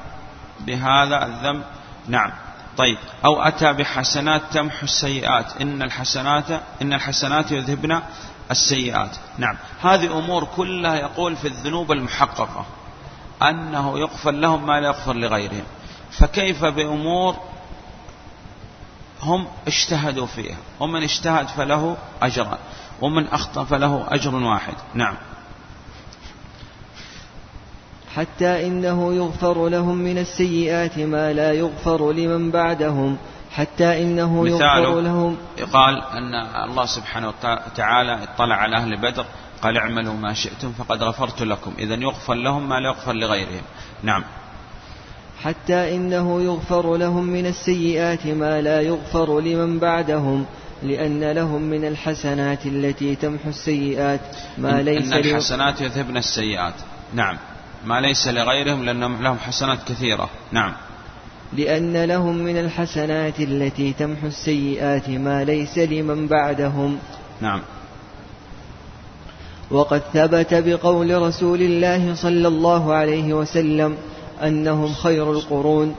بهذا 0.59 1.25
الذنب؟ 1.25 1.63
نعم. 2.07 2.31
طيب. 2.77 2.97
أو 3.25 3.41
أتى 3.41 3.73
بحسنات 3.73 4.41
تمحو 4.51 4.83
السيئات. 4.83 5.61
إن 5.61 5.81
الحسنات 5.81 6.45
إن 6.81 6.93
الحسنات 6.93 7.51
يذهبن 7.51 8.01
السيئات. 8.51 9.15
نعم. 9.37 9.57
هذه 9.81 10.17
أمور 10.17 10.43
كلها 10.55 10.95
يقول 10.95 11.35
في 11.35 11.47
الذنوب 11.47 11.91
المحققة. 11.91 12.65
أنه 13.41 13.99
يغفر 13.99 14.31
لهم 14.31 14.65
ما 14.65 14.79
لا 14.79 14.87
يغفر 14.87 15.13
لغيرهم. 15.13 15.63
فكيف 16.11 16.65
بأمور 16.65 17.35
هم 19.21 19.47
اجتهدوا 19.67 20.27
فيها؟ 20.27 20.57
ومن 20.79 21.03
اجتهد 21.03 21.47
فله 21.47 21.97
أجران 22.21 22.57
ومن 23.01 23.27
أخطأ 23.27 23.63
فله 23.63 24.05
أجر 24.07 24.35
واحد. 24.35 24.73
نعم. 24.93 25.15
حتى 28.15 28.67
إنه 28.67 29.13
يغفر 29.13 29.69
لهم 29.69 29.97
من 29.97 30.17
السيئات 30.17 30.99
ما 30.99 31.33
لا 31.33 31.51
يغفر 31.51 32.11
لمن 32.11 32.51
بعدهم. 32.51 33.17
حتى 33.51 34.03
إنه 34.03 34.47
يغفر 34.47 35.01
لهم. 35.01 35.37
قال 35.73 36.01
أن 36.13 36.33
الله 36.69 36.85
سبحانه 36.85 37.27
وتعالى 37.27 38.23
اطلع 38.23 38.55
على 38.55 38.77
أهل 38.77 38.97
بدر 38.97 39.25
قال 39.61 39.77
اعملوا 39.77 40.13
ما 40.13 40.33
شئتم 40.33 40.71
فقد 40.71 41.03
غفرت 41.03 41.41
لكم. 41.41 41.73
إذا 41.79 41.95
يغفر 41.95 42.33
لهم 42.33 42.69
ما 42.69 42.79
لا 42.79 42.89
يغفر 42.89 43.13
لغيرهم. 43.13 43.61
نعم. 44.03 44.23
حتى 45.43 45.95
إنه 45.95 46.41
يغفر 46.41 46.97
لهم 46.97 47.23
من 47.23 47.45
السيئات 47.45 48.27
ما 48.27 48.61
لا 48.61 48.81
يغفر 48.81 49.39
لمن 49.39 49.79
بعدهم 49.79 50.45
لأن 50.83 51.31
لهم 51.31 51.61
من 51.61 51.85
الحسنات 51.85 52.65
التي 52.65 53.15
تمحو 53.15 53.49
السيئات 53.49 54.21
ما 54.57 54.81
ليس 54.81 55.13
إن 55.13 55.13
الحسنات 55.13 55.81
يذهبن 55.81 56.17
السيئات. 56.17 56.73
نعم. 57.13 57.37
ما 57.85 58.01
ليس 58.01 58.27
لغيرهم 58.27 58.83
لأنهم 58.83 59.23
لهم 59.23 59.37
حسنات 59.37 59.79
كثيرة. 59.87 60.29
نعم. 60.51 60.73
لأن 61.53 62.03
لهم 62.03 62.35
من 62.35 62.57
الحسنات 62.57 63.39
التي 63.39 63.93
تمحو 63.93 64.27
السيئات 64.27 65.09
ما 65.09 65.43
ليس 65.43 65.77
لمن 65.77 66.27
بعدهم. 66.27 66.99
نعم. 67.41 67.61
وقد 69.71 70.01
ثبت 70.13 70.53
بقول 70.53 71.21
رسول 71.21 71.61
الله 71.61 72.15
صلى 72.15 72.47
الله 72.47 72.93
عليه 72.93 73.33
وسلم 73.33 73.97
أنهم 74.43 74.93
خير 74.93 75.31
القرون. 75.31 75.95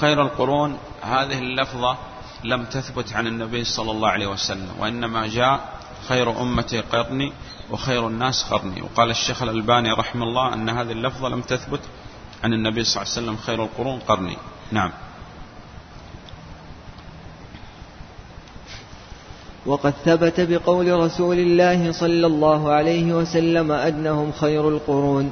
خير 0.00 0.22
القرون 0.22 0.76
هذه 1.02 1.38
اللفظة 1.38 1.96
لم 2.44 2.64
تثبت 2.64 3.12
عن 3.12 3.26
النبي 3.26 3.64
صلى 3.64 3.90
الله 3.90 4.08
عليه 4.08 4.26
وسلم 4.26 4.68
وإنما 4.80 5.26
جاء 5.26 5.60
خير 6.08 6.40
أمتي 6.42 6.80
قرني 6.80 7.32
وخير 7.70 8.08
الناس 8.08 8.42
قرني. 8.42 8.82
وقال 8.82 9.10
الشيخ 9.10 9.42
الألباني 9.42 9.92
رحمه 9.92 10.22
الله 10.22 10.54
أن 10.54 10.68
هذه 10.68 10.92
اللفظة 10.92 11.28
لم 11.28 11.40
تثبت 11.40 11.80
عن 12.44 12.52
النبي 12.52 12.84
صلى 12.84 13.02
الله 13.02 13.12
عليه 13.12 13.22
وسلم 13.22 13.36
خير 13.36 13.62
القرون 13.64 13.98
قرني. 13.98 14.36
نعم. 14.72 14.90
وقد 19.66 19.94
ثبت 20.04 20.40
بقول 20.40 20.92
رسول 20.92 21.38
الله 21.38 21.92
صلى 21.92 22.26
الله 22.26 22.72
عليه 22.72 23.12
وسلم 23.12 23.72
أنهم 23.72 24.32
خير 24.32 24.68
القرون 24.68 25.30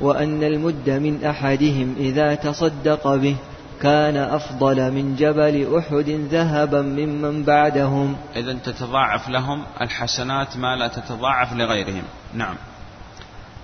وأن 0.00 0.42
المد 0.42 0.90
من 0.90 1.24
أحدهم 1.24 1.94
إذا 1.98 2.34
تصدق 2.34 3.14
به. 3.14 3.36
كان 3.84 4.16
أفضل 4.16 4.92
من 4.92 5.16
جبل 5.16 5.76
أحد 5.78 6.10
ذهبا 6.30 6.82
ممن 6.82 7.44
بعدهم. 7.44 8.16
إذا 8.36 8.52
تتضاعف 8.52 9.28
لهم 9.28 9.62
الحسنات 9.80 10.56
ما 10.56 10.76
لا 10.76 10.88
تتضاعف 10.88 11.52
لغيرهم. 11.52 12.02
نعم. 12.34 12.54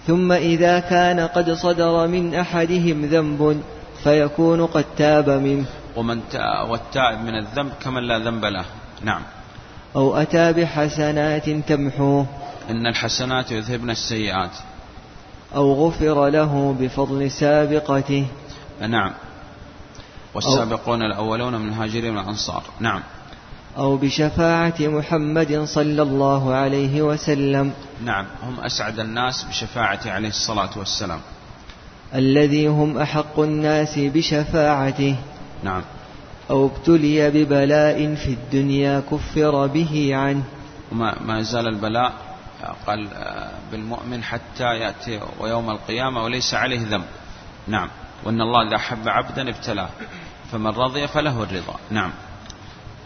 ثم 0.06 0.32
إذا 0.32 0.80
كان 0.80 1.20
قد 1.20 1.50
صدر 1.50 2.06
من 2.06 2.34
أحدهم 2.34 3.04
ذنب 3.04 3.62
فيكون 4.02 4.66
قد 4.66 4.84
تاب 4.96 5.30
منه. 5.30 5.64
ومن 5.96 6.20
والتائب 6.68 7.20
من 7.20 7.38
الذنب 7.38 7.72
كمن 7.84 8.02
لا 8.02 8.18
ذنب 8.18 8.44
له. 8.44 8.64
نعم. 9.02 9.22
أو 9.96 10.16
أتى 10.16 10.52
بحسنات 10.52 11.50
تمحوه. 11.50 12.26
إن 12.70 12.86
الحسنات 12.86 13.52
يذهبن 13.52 13.90
السيئات. 13.90 14.56
أو 15.54 15.86
غفر 15.86 16.28
له 16.28 16.76
بفضل 16.80 17.30
سابقته. 17.30 18.26
نعم. 18.88 19.12
والسابقون 20.34 21.02
الأولون 21.02 21.54
من 21.54 21.68
الهاجرين 21.68 22.16
والأنصار. 22.16 22.62
نعم. 22.80 23.02
أو 23.78 23.96
بشفاعة 23.96 24.74
محمد 24.80 25.64
صلى 25.64 26.02
الله 26.02 26.54
عليه 26.54 27.02
وسلم. 27.02 27.72
نعم. 28.04 28.26
هم 28.42 28.60
أسعد 28.60 29.00
الناس 29.00 29.42
بشفاعة 29.42 30.00
عليه 30.06 30.28
الصلاة 30.28 30.70
والسلام. 30.76 31.20
الذي 32.14 32.66
هم 32.66 32.98
أحق 32.98 33.40
الناس 33.40 33.98
بشفاعته. 33.98 35.16
نعم. 35.64 35.82
أو 36.50 36.66
ابتلي 36.66 37.30
ببلاء 37.30 38.14
في 38.14 38.28
الدنيا 38.28 39.02
كفر 39.10 39.66
به 39.66 40.10
عنه. 40.16 40.42
وما 40.92 41.22
ما 41.22 41.42
زال 41.42 41.68
البلاء 41.68 42.12
قال 42.86 43.08
بالمؤمن 43.72 44.22
حتى 44.22 44.64
يأتي 44.64 45.20
ويوم 45.40 45.70
القيامة 45.70 46.24
وليس 46.24 46.54
عليه 46.54 46.80
ذنب. 46.80 47.04
نعم. 47.68 47.88
وأن 48.24 48.40
الله 48.40 48.68
إذا 48.68 48.76
أحب 48.76 49.08
عبدا 49.08 49.48
ابتلاه. 49.48 49.88
فمن 50.52 50.70
رضي 50.70 51.08
فله 51.08 51.42
الرضا. 51.42 51.74
نعم. 51.90 52.10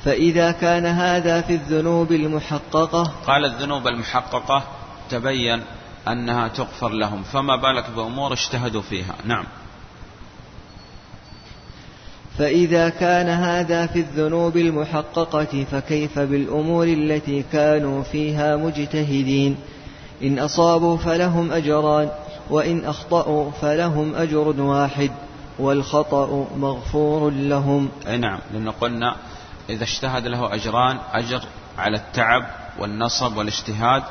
فإذا 0.05 0.53
كان 0.53 0.87
هذا 0.87 1.41
في 1.41 1.55
الذنوب 1.55 2.13
المحققة 2.13 3.13
قال 3.27 3.45
الذنوب 3.45 3.89
المحققة 3.89 4.63
تبين 5.11 5.63
أنها 6.09 6.49
تغفر 6.49 6.89
لهم 6.89 7.23
فما 7.23 7.57
بالك 7.57 7.91
بأمور 7.97 8.33
اجتهدوا 8.33 8.83
فيها. 8.83 9.15
نعم. 9.25 9.45
فإذا 12.39 12.89
كان 12.89 13.29
هذا 13.29 13.87
في 13.87 13.99
الذنوب 13.99 14.57
المحققة 14.57 15.65
فكيف 15.71 16.19
بالأمور 16.19 16.87
التي 16.87 17.45
كانوا 17.53 18.03
فيها 18.03 18.57
مجتهدين؟ 18.57 19.57
إن 20.23 20.39
أصابوا 20.39 20.97
فلهم 20.97 21.53
أجران 21.53 22.09
وإن 22.51 22.85
أخطأوا 22.85 23.51
فلهم 23.51 24.15
أجر 24.15 24.61
واحد. 24.61 25.11
والخطأ 25.59 26.47
مغفور 26.57 27.31
لهم. 27.31 27.91
أي 28.07 28.17
نعم 28.17 28.39
لأن 28.53 28.71
قلنا 28.71 29.17
إذا 29.69 29.85
اجتهد 29.85 30.27
له 30.27 30.55
أجران 30.55 30.99
أجر 31.13 31.43
على 31.79 31.97
التعب 31.97 32.47
والنصب 32.79 33.37
والاجتهاد 33.37 34.03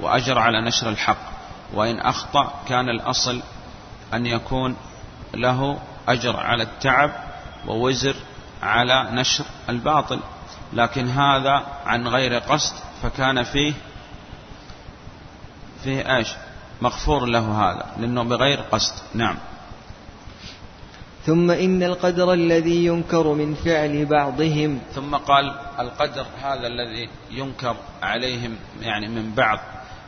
وأجر 0.00 0.38
على 0.38 0.66
نشر 0.66 0.88
الحق. 0.88 1.32
وإن 1.74 2.00
أخطأ 2.00 2.52
كان 2.68 2.88
الأصل 2.88 3.42
أن 4.14 4.26
يكون 4.26 4.76
له 5.34 5.78
أجر 6.08 6.36
على 6.36 6.62
التعب 6.62 7.10
ووزر 7.66 8.14
على 8.62 9.08
نشر 9.12 9.44
الباطل. 9.68 10.20
لكن 10.72 11.08
هذا 11.08 11.62
عن 11.86 12.08
غير 12.08 12.38
قصد 12.38 12.74
فكان 13.02 13.42
فيه 13.42 13.72
فيه 15.84 16.16
إيش؟ 16.16 16.28
مغفور 16.82 17.26
له 17.26 17.62
هذا 17.62 17.86
لأنه 17.98 18.22
بغير 18.22 18.60
قصد. 18.60 18.94
نعم. 19.14 19.36
ثم 21.26 21.50
إن 21.50 21.82
القدر 21.82 22.32
الذي 22.32 22.86
ينكر 22.86 23.32
من 23.32 23.54
فعل 23.54 24.06
بعضهم. 24.06 24.78
ثم 24.94 25.14
قال 25.16 25.54
القدر 25.78 26.26
هذا 26.42 26.66
الذي 26.66 27.08
ينكر 27.30 27.76
عليهم 28.02 28.56
يعني 28.82 29.08
من 29.08 29.34
بعض 29.34 29.58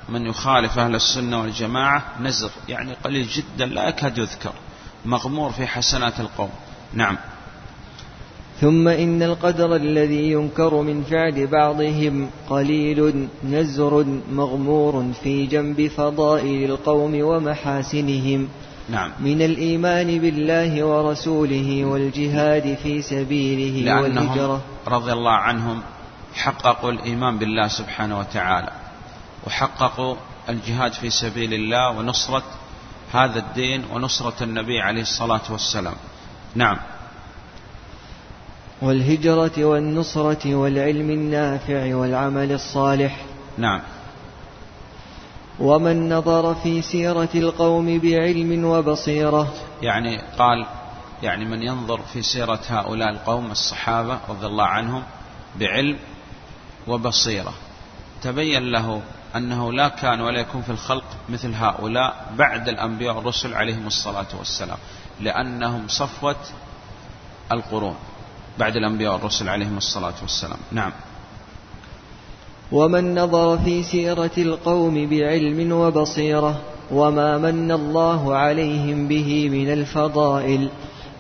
من 0.09 0.27
يخالف 0.27 0.79
أهل 0.79 0.95
السنة 0.95 1.41
والجماعة 1.41 2.03
نزر 2.21 2.51
يعني 2.69 2.93
قليل 3.05 3.27
جدا 3.27 3.67
لا 3.67 3.89
يكاد 3.89 4.19
يذكر 4.19 4.53
مغمور 5.05 5.51
في 5.51 5.67
حسنات 5.67 6.21
القوم. 6.21 6.51
نعم. 6.93 7.17
ثم 8.61 8.89
إن 8.89 9.23
القدر 9.23 9.77
الذي 9.77 10.33
ينكر 10.33 10.83
من 10.83 11.03
فعل 11.03 11.47
بعضهم 11.47 12.31
قليل 12.51 13.29
نزر 13.45 14.05
مغمور 14.33 15.13
في 15.23 15.47
جنب 15.47 15.87
فضائل 15.87 16.71
القوم 16.71 17.23
ومحاسنهم. 17.23 18.49
نعم. 18.89 19.13
من 19.21 19.43
الإيمان 19.43 20.19
بالله 20.19 20.85
ورسوله 20.85 21.85
والجهاد 21.85 22.79
في 22.83 23.03
سبيله 23.03 23.85
لأنهم 23.85 24.29
والهجرة. 24.29 24.61
رضي 24.89 25.13
الله 25.13 25.33
عنهم 25.33 25.83
حققوا 26.35 26.91
الإيمان 26.91 27.39
بالله 27.39 27.69
سبحانه 27.69 28.19
وتعالى 28.19 28.71
وحققوا 29.47 30.17
الجهاد 30.49 30.93
في 30.93 31.11
سبيل 31.11 31.55
الله 31.55 31.91
ونصرة 31.91 32.43
هذا 33.13 33.39
الدين 33.39 33.85
ونصرة 33.93 34.43
النبي 34.43 34.81
عليه 34.81 35.03
الصلاة 35.03 35.43
والسلام. 35.51 35.95
نعم. 36.55 36.77
والهجرة 38.83 39.65
والنصرة 39.65 40.55
والعلم 40.55 41.11
النافع 41.11 41.95
والعمل 41.95 42.53
الصالح. 42.53 43.25
نعم. 43.59 43.81
ومن 45.61 46.13
نظر 46.13 46.55
في 46.55 46.83
سيرة 46.83 47.29
القوم 47.35 47.99
بعلم 47.99 48.65
وبصيرة. 48.65 49.55
يعني 49.83 50.19
قال 50.39 50.67
يعني 51.23 51.45
من 51.45 51.63
ينظر 51.63 52.01
في 52.13 52.23
سيرة 52.23 52.61
هؤلاء 52.69 53.11
القوم 53.11 53.51
الصحابة 53.51 54.19
رضي 54.29 54.47
الله 54.47 54.65
عنهم 54.65 55.03
بعلم 55.57 55.99
وبصيرة. 56.87 57.53
تبين 58.23 58.63
له 58.73 59.03
أنه 59.37 59.73
لا 59.73 59.89
كان 59.89 60.21
ولا 60.21 60.41
يكون 60.41 60.63
في 60.63 60.71
الخلق 60.71 61.05
مثل 61.29 61.55
هؤلاء 61.55 62.33
بعد 62.39 62.69
الأنبياء 62.69 63.17
والرسل 63.17 63.55
عليهم 63.55 63.87
الصلاة 63.87 64.27
والسلام 64.39 64.79
لأنهم 65.21 65.89
صفوة 65.89 66.37
القرون 67.53 67.97
بعد 68.59 68.77
الأنبياء 68.77 69.13
والرسل 69.13 69.49
عليهم 69.49 69.77
الصلاة 69.77 70.15
والسلام. 70.23 70.59
نعم. 70.73 70.93
ومن 72.75 73.19
نظر 73.19 73.59
في 73.59 73.83
سيرة 73.83 74.31
القوم 74.39 75.09
بعلم 75.11 75.73
وبصيرة 75.73 76.61
وما 76.93 77.39
من 77.39 77.73
الله 77.73 78.35
عليهم 78.35 79.09
به 79.09 79.49
من 79.49 79.73
الفضائل 79.73 80.69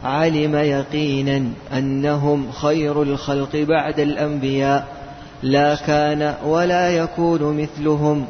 علم 0.04 0.54
يقينا 0.54 1.46
أنهم 1.72 2.52
خير 2.52 3.02
الخلق 3.02 3.56
بعد 3.56 4.00
الأنبياء 4.00 4.86
لا 5.42 5.74
كان 5.74 6.34
ولا 6.44 6.90
يكون 6.90 7.62
مثلهم 7.62 8.26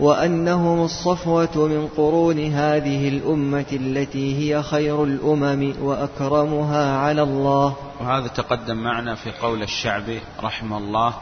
وأنهم 0.00 0.84
الصفوة 0.84 1.56
من 1.56 1.88
قرون 1.96 2.38
هذه 2.38 3.08
الأمة 3.08 3.66
التي 3.72 4.36
هي 4.36 4.62
خير 4.62 5.04
الأمم 5.04 5.72
وأكرمها 5.82 6.96
على 6.96 7.22
الله. 7.22 7.74
وهذا 8.00 8.26
تقدم 8.26 8.76
معنا 8.76 9.14
في 9.14 9.30
قول 9.42 9.62
الشعبي 9.62 10.20
رحمه 10.42 10.78
الله 10.78 11.14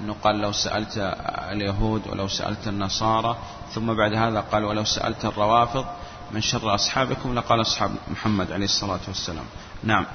أنه 0.00 0.16
قال 0.24 0.38
لو 0.38 0.52
سألت 0.52 1.14
اليهود 1.52 2.02
ولو 2.08 2.28
سألت 2.28 2.68
النصارى 2.68 3.36
ثم 3.74 3.94
بعد 3.94 4.12
هذا 4.12 4.40
قال 4.40 4.64
ولو 4.64 4.84
سألت 4.84 5.24
الروافض 5.24 5.84
من 6.32 6.40
شر 6.40 6.74
أصحابكم 6.74 7.34
لقال 7.34 7.60
أصحاب 7.60 7.90
محمد 8.10 8.52
عليه 8.52 8.64
الصلاة 8.64 9.00
والسلام. 9.08 9.44
نعم. 9.84 10.06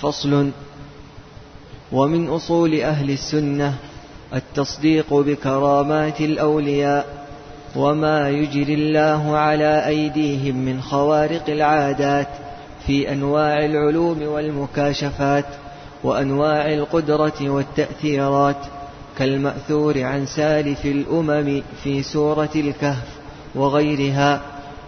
فصل. 0.00 0.50
ومن 1.92 2.28
أصول 2.28 2.80
أهل 2.80 3.10
السنة 3.10 3.74
التصديق 4.34 5.14
بكرامات 5.14 6.20
الأولياء 6.20 7.26
وما 7.76 8.30
يجري 8.30 8.74
الله 8.74 9.36
على 9.36 9.86
أيديهم 9.86 10.56
من 10.56 10.82
خوارق 10.82 11.44
العادات 11.48 12.28
في 12.86 13.12
أنواع 13.12 13.64
العلوم 13.64 14.22
والمكاشفات 14.22 15.44
وأنواع 16.04 16.74
القدرة 16.74 17.50
والتأثيرات 17.50 18.56
كالمأثور 19.18 20.02
عن 20.02 20.26
سالف 20.26 20.86
الأمم 20.86 21.62
في 21.82 22.02
سورة 22.02 22.50
الكهف 22.56 23.08
وغيرها 23.54 24.40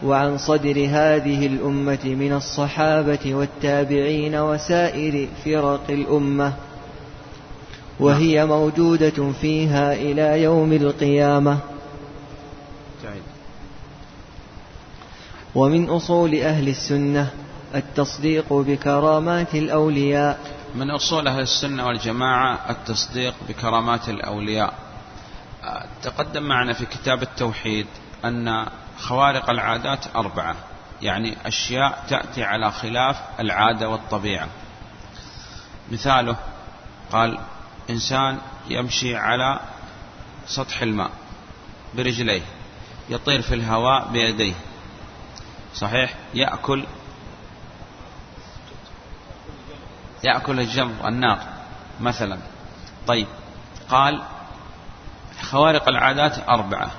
وعن 0.04 0.38
صدر 0.38 0.86
هذه 0.90 1.46
الأمة 1.46 2.04
من 2.04 2.32
الصحابة 2.32 3.34
والتابعين 3.34 4.34
وسائر 4.34 5.28
فرق 5.44 5.84
الأمة. 5.88 6.52
وهي 8.00 8.46
موجودة 8.46 9.32
فيها 9.40 9.94
إلى 9.94 10.42
يوم 10.42 10.72
القيامة. 10.72 11.58
ومن 15.54 15.88
أصول 15.88 16.34
أهل 16.34 16.68
السنة 16.68 17.30
التصديق 17.74 18.52
بكرامات 18.52 19.54
الأولياء. 19.54 20.55
من 20.74 20.90
أصول 20.90 21.28
أهل 21.28 21.40
السنة 21.40 21.86
والجماعة 21.86 22.58
التصديق 22.70 23.34
بكرامات 23.48 24.08
الأولياء. 24.08 24.74
تقدم 26.02 26.42
معنا 26.42 26.72
في 26.72 26.86
كتاب 26.86 27.22
التوحيد 27.22 27.86
أن 28.24 28.66
خوارق 28.98 29.50
العادات 29.50 30.16
أربعة 30.16 30.56
يعني 31.02 31.36
أشياء 31.46 32.04
تأتي 32.08 32.44
على 32.44 32.72
خلاف 32.72 33.16
العادة 33.40 33.88
والطبيعة. 33.88 34.48
مثاله 35.92 36.36
قال 37.12 37.38
إنسان 37.90 38.38
يمشي 38.68 39.16
على 39.16 39.60
سطح 40.46 40.82
الماء 40.82 41.10
برجليه 41.94 42.42
يطير 43.08 43.42
في 43.42 43.54
الهواء 43.54 44.08
بيديه. 44.08 44.54
صحيح؟ 45.74 46.14
يأكل 46.34 46.84
يأكل 50.24 50.60
الجمر 50.60 51.08
النار 51.08 51.38
مثلا. 52.00 52.38
طيب. 53.06 53.26
قال 53.88 54.22
خوارق 55.42 55.88
العادات 55.88 56.48
أربعة. 56.48 56.90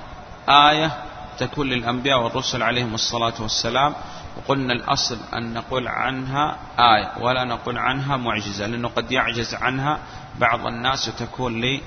آية 0.48 1.02
تكون 1.38 1.66
للأنبياء 1.66 2.22
والرسل 2.22 2.62
عليهم 2.62 2.94
الصلاة 2.94 3.34
والسلام 3.40 3.94
وقلنا 4.36 4.72
الأصل 4.72 5.18
أن 5.34 5.54
نقول 5.54 5.88
عنها 5.88 6.56
آية 6.78 7.12
ولا 7.20 7.44
نقول 7.44 7.78
عنها 7.78 8.16
معجزة 8.16 8.66
لأنه 8.66 8.88
قد 8.88 9.12
يعجز 9.12 9.54
عنها 9.54 9.98
بعض 10.38 10.66
الناس 10.66 11.08
وتكون 11.08 11.80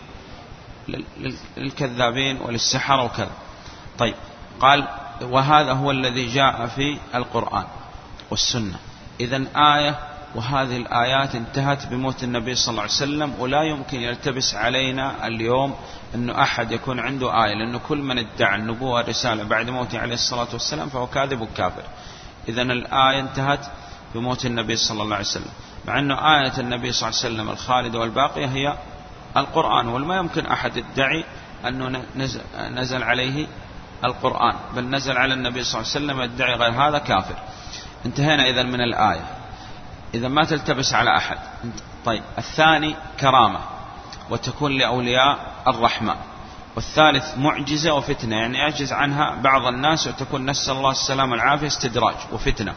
للكذابين 1.58 2.42
وللسحرة 2.42 3.04
وكذا. 3.04 3.32
طيب. 4.00 4.16
قال 4.60 4.88
وهذا 5.22 5.72
هو 5.72 5.92
الذي 5.92 6.28
جاء 6.28 6.68
في 6.68 6.98
القرآن 7.16 7.64
والسنة. 8.32 8.80
إذا 9.20 9.46
آية 9.56 10.00
وهذه 10.36 10.78
الآيات 10.78 11.36
انتهت 11.36 11.88
بموت 11.88 12.24
النبي 12.24 12.56
صلى 12.56 12.72
الله 12.72 12.82
عليه 12.82 12.92
وسلم 12.92 13.34
ولا 13.40 13.64
يمكن 13.64 14.02
يلتبس 14.02 14.56
علينا 14.56 15.28
اليوم 15.28 15.76
أنه 16.16 16.42
أحد 16.42 16.72
يكون 16.72 17.00
عنده 17.00 17.46
آية 17.46 17.54
لأنه 17.54 17.80
كل 17.80 17.98
من 17.98 18.18
ادعى 18.18 18.56
النبوة 18.56 18.92
والرسالة 18.92 19.44
بعد 19.44 19.70
موته 19.70 20.00
عليه 20.00 20.14
الصلاة 20.14 20.48
والسلام 20.54 20.90
فهو 20.90 21.08
كاذب 21.08 21.42
وكافر. 21.42 21.84
إذا 22.50 22.62
الآية 22.62 23.20
انتهت 23.20 23.66
بموت 24.16 24.46
النبي 24.46 24.76
صلى 24.76 25.04
الله 25.04 25.16
عليه 25.16 25.26
وسلم. 25.26 25.52
مع 25.88 26.00
أنه 26.00 26.16
آية 26.16 26.54
النبي 26.60 26.92
صلى 26.92 27.10
الله 27.10 27.20
عليه 27.24 27.36
وسلم 27.36 27.50
الخالدة 27.50 28.00
والباقية 28.00 28.46
هي 28.46 28.78
القرآن 29.38 29.88
وما 29.88 30.18
يمكن 30.18 30.46
أحد 30.46 30.78
يدعي 30.78 31.26
أنه 31.68 32.04
نزل, 32.16 32.42
نزل 32.58 33.04
عليه 33.04 33.48
القرآن 34.04 34.56
بل 34.76 34.84
نزل 34.84 35.18
على 35.18 35.34
النبي 35.34 35.64
صلى 35.64 35.82
الله 35.82 35.92
عليه 35.96 36.06
وسلم 36.06 36.22
يدعي 36.22 36.56
غير 36.56 36.72
هذا 36.72 36.98
كافر. 36.98 37.36
انتهينا 38.06 38.50
إذا 38.50 38.64
من 38.64 38.82
الآية. 38.82 39.41
إذا 40.14 40.28
ما 40.28 40.44
تلتبس 40.44 40.94
على 40.94 41.18
أحد. 41.18 41.38
طيب 42.06 42.24
الثاني 42.38 42.96
كرامة 43.20 43.60
وتكون 44.30 44.72
لأولياء 44.72 45.52
الرحمن 45.68 46.16
والثالث 46.76 47.38
معجزة 47.38 47.94
وفتنة 47.94 48.36
يعني 48.36 48.58
يعجز 48.58 48.94
عنها 48.94 49.36
بعض 49.36 49.68
الناس 49.68 50.08
وتكون 50.08 50.50
نسأل 50.50 50.74
الله 50.74 50.92
السلامة 50.92 51.32
والعافية 51.32 51.68
استدراج 51.68 52.16
وفتنة. 52.32 52.76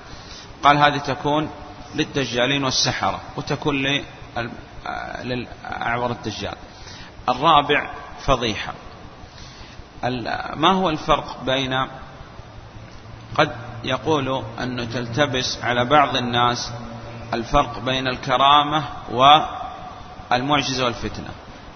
قال 0.63 0.79
هذه 0.79 0.99
تكون 0.99 1.51
للدجالين 1.95 2.65
والسحرة 2.65 3.21
وتكون 3.37 3.75
للأعور 5.23 6.11
الدجال. 6.11 6.55
الرابع 7.29 7.91
فضيحة. 8.27 8.73
ما 10.55 10.71
هو 10.73 10.91
الفرق 10.91 11.45
بين 11.45 11.87
قد 13.35 13.57
يقول 13.85 14.45
أنه 14.61 14.85
تلتبس 14.85 15.59
على 15.63 15.85
بعض 15.85 16.17
الناس 16.17 16.73
الفرق 17.35 17.79
بين 17.79 18.09
الكرامة 18.09 18.85
والمعجزة 20.31 20.85
والفتنة. 20.85 21.29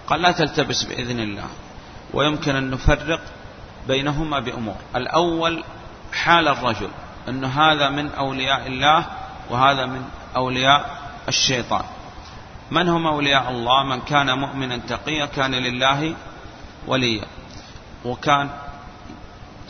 قال 0.07 0.23
لا 0.23 0.33
تلتبس 0.33 0.83
بإذن 0.83 1.21
الله 1.21 1.47
ويمكن 2.15 2.57
أن 2.57 2.71
نفرق 2.71 3.21
بينهما 3.89 4.41
بأمور. 4.41 4.77
الأول 4.97 5.65
حال 6.13 6.49
الرجل 6.49 6.91
أن 7.29 7.45
هذا 7.45 7.89
من 7.89 8.11
أولياء 8.11 8.67
الله 8.67 9.05
وهذا 9.51 9.87
من 9.87 10.03
أولياء 10.37 10.99
الشيطان. 11.29 11.85
من 12.71 12.89
هم 12.89 13.07
أولياء 13.07 13.51
الله؟ 13.51 13.85
من 13.85 14.01
كان 14.01 14.39
مؤمنا 14.39 14.77
تقيا 14.77 15.27
كان 15.27 15.55
لله 15.55 16.15
وليا. 16.87 17.25
وكان 18.05 18.51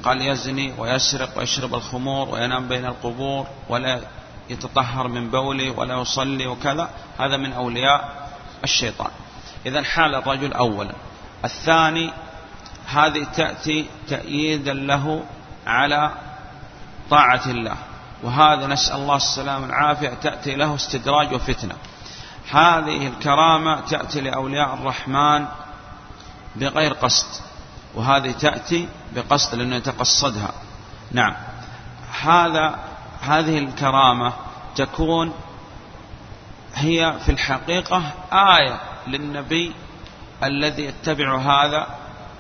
قال 0.05 0.23
يزني 0.23 0.75
ويسرق 0.79 1.39
ويشرب 1.39 1.75
الخمور 1.75 2.29
وينام 2.29 2.69
بين 2.69 2.87
القبور 2.87 3.47
ولا 3.69 4.01
يتطهر 4.51 5.09
من 5.09 5.31
بوله 5.31 5.71
ولا 5.71 6.01
يصلي 6.01 6.47
وكذا 6.47 6.91
هذا 7.19 7.37
من 7.37 7.53
أولياء 7.53 8.29
الشيطان. 8.65 9.11
إذا 9.67 9.83
حال 9.83 10.15
الرجل 10.15 10.53
أولا. 10.53 10.95
الثاني 11.45 12.13
هذه 12.87 13.27
تأتي 13.37 13.87
تأييدا 14.09 14.75
له 14.75 15.25
على 15.67 16.11
طاعة 17.11 17.47
الله. 17.47 17.77
وهذا 18.23 18.67
نسأل 18.67 18.97
الله 18.97 19.17
السلام 19.17 19.63
والعافية 19.63 20.09
تأتي 20.09 20.55
له 20.55 20.75
استدراج 20.75 21.35
وفتنة. 21.35 21.75
هذه 22.51 23.07
الكرامة 23.07 23.81
تأتي 23.81 24.21
لأولياء 24.21 24.75
الرحمن 24.75 25.47
بغير 26.57 26.93
قصد. 26.93 27.43
وهذه 27.95 28.33
تأتي 28.33 28.89
بقصد 29.15 29.55
لأنه 29.55 29.77
يتقصدها. 29.77 30.53
نعم. 31.13 31.35
هذا 32.23 32.79
هذه 33.21 33.59
الكرامة 33.59 34.33
تكون 34.77 35.33
هي 36.75 37.15
في 37.25 37.33
الحقيقة 37.33 38.03
آية 38.33 38.81
للنبي 39.07 39.73
الذي 40.45 40.85
يتبع 40.85 41.37
هذا 41.39 41.87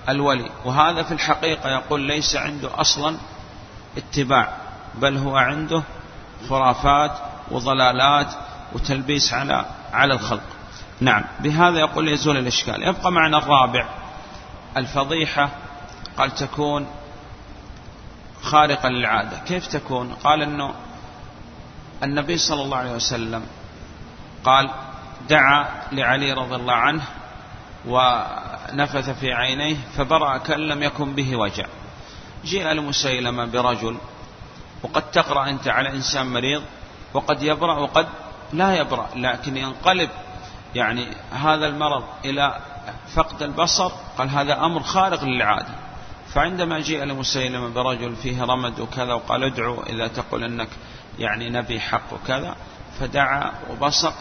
الولي. 0.08 0.50
وهذا 0.64 1.02
في 1.02 1.12
الحقيقة 1.12 1.70
يقول 1.70 2.00
ليس 2.00 2.36
عنده 2.36 2.80
أصلا 2.80 3.16
اتباع 3.96 4.52
بل 4.94 5.16
هو 5.16 5.36
عنده 5.36 5.82
خرافات 6.48 7.12
وضلالات 7.50 8.34
وتلبيس 8.72 9.32
على 9.32 9.64
على 9.92 10.14
الخلق. 10.14 10.42
نعم 11.00 11.24
بهذا 11.40 11.78
يقول 11.78 12.08
يزول 12.08 12.36
الإشكال. 12.36 12.82
يبقى 12.88 13.12
معنا 13.12 13.38
الرابع 13.38 13.88
الفضيحة 14.76 15.48
قال 16.18 16.34
تكون 16.34 16.86
خارقة 18.42 18.88
للعادة. 18.88 19.38
كيف 19.38 19.66
تكون؟ 19.66 20.14
قال 20.14 20.42
أنه 20.42 20.74
النبي 22.02 22.38
صلى 22.38 22.62
الله 22.62 22.76
عليه 22.76 22.92
وسلم 22.92 23.46
قال 24.44 24.70
دعا 25.28 25.66
لعلي 25.92 26.32
رضي 26.32 26.54
الله 26.54 26.74
عنه 26.74 27.02
ونفث 27.86 29.10
في 29.10 29.32
عينيه 29.32 29.76
فبرأ 29.96 30.38
كأن 30.38 30.60
لم 30.60 30.82
يكن 30.82 31.14
به 31.14 31.36
وجع. 31.36 31.66
جاء 32.44 32.72
المسيلمة 32.72 33.44
برجل 33.44 33.96
وقد 34.82 35.10
تقرأ 35.10 35.48
أنت 35.48 35.68
على 35.68 35.90
إنسان 35.90 36.26
مريض 36.26 36.62
وقد 37.14 37.42
يبرأ 37.42 37.78
وقد 37.78 38.06
لا 38.52 38.76
يبرأ 38.76 39.08
لكن 39.16 39.56
ينقلب 39.56 40.10
يعني 40.74 41.06
هذا 41.32 41.66
المرض 41.66 42.04
إلى 42.24 42.56
فقد 43.14 43.42
البصر. 43.42 43.92
قال 44.18 44.28
هذا 44.30 44.64
أمر 44.64 44.82
خارق 44.82 45.24
للعادة. 45.24 45.74
فعندما 46.34 46.80
جيء 46.80 47.04
لمسيلمة 47.04 47.68
برجل 47.68 48.16
فيه 48.16 48.42
رمد 48.42 48.80
وكذا 48.80 49.12
وقال 49.12 49.44
ادعو 49.44 49.82
إذا 49.82 50.08
تقول 50.08 50.44
أنك 50.44 50.68
يعني 51.18 51.50
نبي 51.50 51.80
حق 51.80 52.12
وكذا 52.12 52.56
فدعا 53.00 53.52
وبصق 53.70 54.14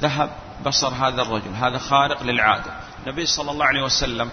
ذهب 0.00 0.30
بصر 0.66 0.88
هذا 0.88 1.22
الرجل 1.22 1.54
هذا 1.54 1.78
خارق 1.78 2.22
للعادة. 2.22 2.72
النبي 3.06 3.26
صلى 3.26 3.50
الله 3.50 3.64
عليه 3.66 3.82
وسلم 3.82 4.30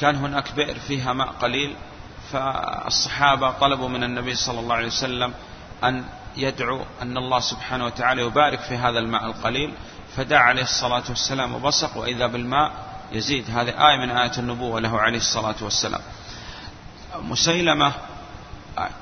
كان 0.00 0.16
هناك 0.16 0.52
بئر 0.56 0.78
فيها 0.78 1.12
ماء 1.12 1.28
قليل 1.28 1.76
فالصحابة 2.32 3.50
طلبوا 3.50 3.88
من 3.88 4.04
النبي 4.04 4.34
صلى 4.34 4.60
الله 4.60 4.74
عليه 4.74 4.86
وسلم 4.86 5.34
أن 5.84 6.04
يدعو 6.36 6.80
أن 7.02 7.16
الله 7.16 7.40
سبحانه 7.40 7.84
وتعالى 7.84 8.22
يبارك 8.22 8.60
في 8.60 8.74
هذا 8.74 8.98
الماء 8.98 9.26
القليل 9.26 9.74
فدعا 10.16 10.42
عليه 10.42 10.62
الصلاة 10.62 11.02
والسلام 11.08 11.54
وبصق 11.54 11.96
وإذا 11.96 12.26
بالماء 12.26 12.89
يزيد. 13.12 13.50
هذه 13.50 13.90
آية 13.90 13.96
من 13.96 14.10
آيات 14.10 14.38
النبوة 14.38 14.80
له 14.80 15.00
عليه 15.00 15.16
الصلاة 15.16 15.54
والسلام. 15.60 16.00
مسيلمة 17.22 17.92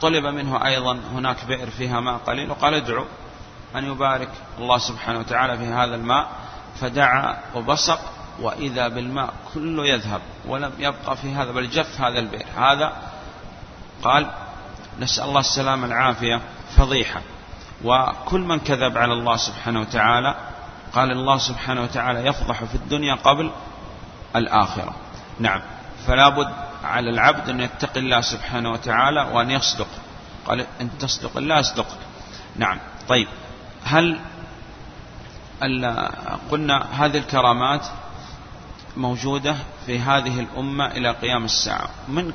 طلب 0.00 0.24
منه 0.24 0.66
أيضا 0.66 1.00
هناك 1.12 1.44
بئر 1.44 1.70
فيها 1.70 2.00
ماء 2.00 2.16
قليل 2.16 2.50
وقال 2.50 2.74
ادعو 2.74 3.04
أن 3.76 3.84
يبارك 3.84 4.30
الله 4.58 4.78
سبحانه 4.78 5.18
وتعالى 5.18 5.58
في 5.58 5.64
هذا 5.64 5.94
الماء. 5.94 6.28
فدعا 6.80 7.38
وبصق 7.54 8.00
وإذا 8.40 8.88
بالماء 8.88 9.32
كله 9.54 9.86
يذهب 9.86 10.20
ولم 10.46 10.72
يبقى 10.78 11.16
في 11.16 11.34
هذا 11.34 11.52
بل 11.52 11.70
جف 11.70 12.00
هذا 12.00 12.18
البئر. 12.18 12.46
هذا 12.56 12.92
قال 14.02 14.30
نسأل 15.00 15.24
الله 15.24 15.40
السلامة 15.40 15.86
العافية 15.86 16.40
فضيحة. 16.76 17.20
وكل 17.84 18.40
من 18.40 18.58
كذب 18.58 18.98
على 18.98 19.12
الله 19.12 19.36
سبحانه 19.36 19.80
وتعالى 19.80 20.34
قال 20.92 21.10
الله 21.10 21.38
سبحانه 21.38 21.82
وتعالى 21.82 22.26
يفضح 22.26 22.64
في 22.64 22.74
الدنيا 22.74 23.14
قبل 23.14 23.50
الآخرة. 24.36 24.94
نعم. 25.40 25.60
فلا 26.06 26.28
بد 26.28 26.48
على 26.84 27.10
العبد 27.10 27.48
أن 27.48 27.60
يتقي 27.60 28.00
الله 28.00 28.20
سبحانه 28.20 28.72
وتعالى 28.72 29.20
وأن 29.32 29.50
يصدق. 29.50 29.88
قال 30.46 30.66
أن 30.80 30.98
تصدق 30.98 31.36
الله 31.36 31.58
يصدقك 31.58 31.98
نعم. 32.56 32.78
طيب. 33.08 33.28
هل 33.84 34.20
قلنا 36.50 36.86
هذه 36.92 37.18
الكرامات 37.18 37.86
موجودة 38.96 39.56
في 39.86 39.98
هذه 39.98 40.40
الأمة 40.40 40.86
إلى 40.86 41.10
قيام 41.10 41.44
الساعة. 41.44 41.88
من 42.08 42.32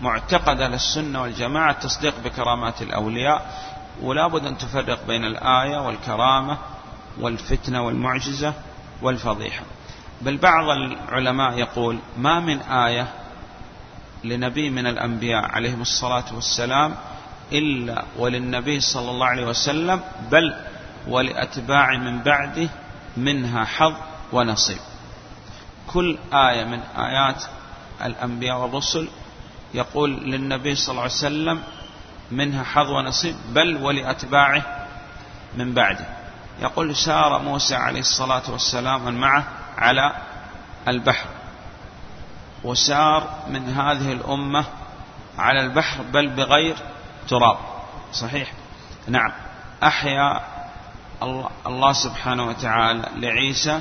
معتقد 0.00 0.60
أهل 0.60 0.74
السنة 0.74 1.22
والجماعة 1.22 1.70
التصديق 1.70 2.14
بكرامات 2.24 2.82
الأولياء 2.82 3.68
ولا 4.02 4.26
بد 4.26 4.46
أن 4.46 4.58
تفرق 4.58 5.06
بين 5.06 5.24
الآية 5.24 5.78
والكرامة 5.86 6.58
والفتنة 7.20 7.82
والمعجزة 7.82 8.54
والفضيحة. 9.02 9.62
بل 10.22 10.36
بعض 10.36 10.68
العلماء 10.68 11.58
يقول 11.58 11.98
ما 12.16 12.40
من 12.40 12.60
آية 12.60 13.08
لنبي 14.24 14.70
من 14.70 14.86
الأنبياء 14.86 15.44
عليهم 15.44 15.82
الصلاة 15.82 16.34
والسلام 16.34 16.94
إلا 17.52 18.04
وللنبي 18.18 18.80
صلى 18.80 19.10
الله 19.10 19.26
عليه 19.26 19.46
وسلم 19.46 20.00
بل 20.30 20.54
ولأتباع 21.08 21.98
من 21.98 22.22
بعده 22.22 22.68
منها 23.16 23.64
حظ 23.64 23.94
ونصيب. 24.32 24.78
كل 25.86 26.18
آية 26.32 26.64
من 26.64 26.80
آيات 26.98 27.44
الأنبياء 28.04 28.58
والرسل 28.58 29.08
يقول 29.74 30.10
للنبي 30.10 30.74
صلى 30.74 30.90
الله 30.90 31.02
عليه 31.02 31.12
وسلم 31.12 31.62
منها 32.30 32.64
حظ 32.64 32.90
ونصيب 32.90 33.36
بل 33.52 33.76
ولأتباعه 33.76 34.86
من 35.56 35.74
بعده. 35.74 36.06
يقول 36.62 36.96
سار 36.96 37.42
موسى 37.42 37.74
عليه 37.74 38.00
الصلاة 38.00 38.50
والسلام 38.50 39.14
معه 39.14 39.44
على 39.78 40.12
البحر. 40.88 41.26
وسار 42.64 43.44
من 43.48 43.68
هذه 43.74 44.12
الأمة 44.12 44.64
على 45.38 45.60
البحر 45.60 46.02
بل 46.02 46.28
بغير 46.28 46.76
تراب. 47.28 47.58
صحيح؟ 48.12 48.52
نعم. 49.08 49.32
أحيا 49.82 50.40
الله 51.66 51.92
سبحانه 51.92 52.44
وتعالى 52.44 53.08
لعيسى 53.16 53.80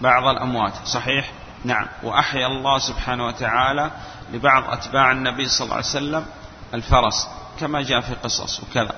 بعض 0.00 0.26
الأموات. 0.26 0.72
صحيح؟ 0.84 1.30
نعم. 1.64 1.86
وأحيا 2.02 2.46
الله 2.46 2.78
سبحانه 2.78 3.26
وتعالى 3.26 3.90
لبعض 4.32 4.70
أتباع 4.70 5.12
النبي 5.12 5.48
صلى 5.48 5.64
الله 5.64 5.74
عليه 5.74 5.86
وسلم 5.86 6.26
الفرس 6.74 7.28
كما 7.60 7.82
جاء 7.82 8.00
في 8.00 8.14
قصص 8.14 8.60
وكذا. 8.60 8.94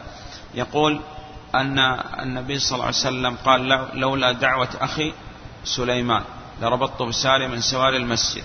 يقول 0.55 1.01
أن 1.55 1.79
النبي 2.23 2.59
صلى 2.59 2.75
الله 2.75 2.87
عليه 2.87 2.97
وسلم 2.97 3.37
قال 3.44 3.88
لولا 3.94 4.33
دعوة 4.33 4.68
أخي 4.81 5.12
سليمان. 5.76 6.24
لربطت 6.62 7.02
بساري 7.02 7.48
من 7.48 7.61
سوار 7.61 7.96
المسجد. 7.96 8.44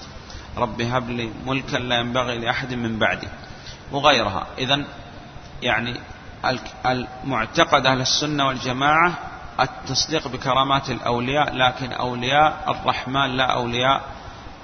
رب 0.57 0.81
هب 0.81 1.09
لي 1.09 1.31
ملكا 1.45 1.77
لا 1.77 1.95
ينبغي 1.99 2.37
لأحد 2.37 2.73
من 2.73 2.99
بعدي. 2.99 3.27
وغيرها. 3.91 4.47
إذا 4.57 4.83
يعني 5.61 5.99
المعتقد 6.85 7.85
أهل 7.85 8.01
السنة 8.01 8.47
والجماعة 8.47 9.13
التصديق 9.59 10.27
بكرامات 10.27 10.89
الأولياء 10.89 11.55
لكن 11.55 11.91
أولياء 11.91 12.63
الرحمن 12.67 13.37
لا 13.37 13.45
أولياء 13.45 14.01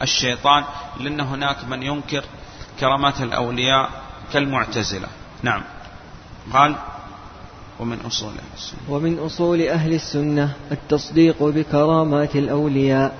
الشيطان 0.01 0.63
لأن 0.99 1.19
هناك 1.19 1.63
من 1.63 1.83
ينكر 1.83 2.23
كرامات 2.79 3.21
الأولياء 3.21 3.89
كالمعتزلة. 4.33 5.07
نعم. 5.43 5.63
قال 6.53 6.75
ومن 7.79 7.97
أصول 8.05 8.29
أهل 8.29 8.53
السنة. 8.55 8.79
ومن 8.89 9.19
أصول 9.19 9.61
أهل 9.61 9.93
السنة 9.93 10.53
التصديق 10.71 11.43
بكرامات 11.43 12.35
الأولياء. 12.35 13.13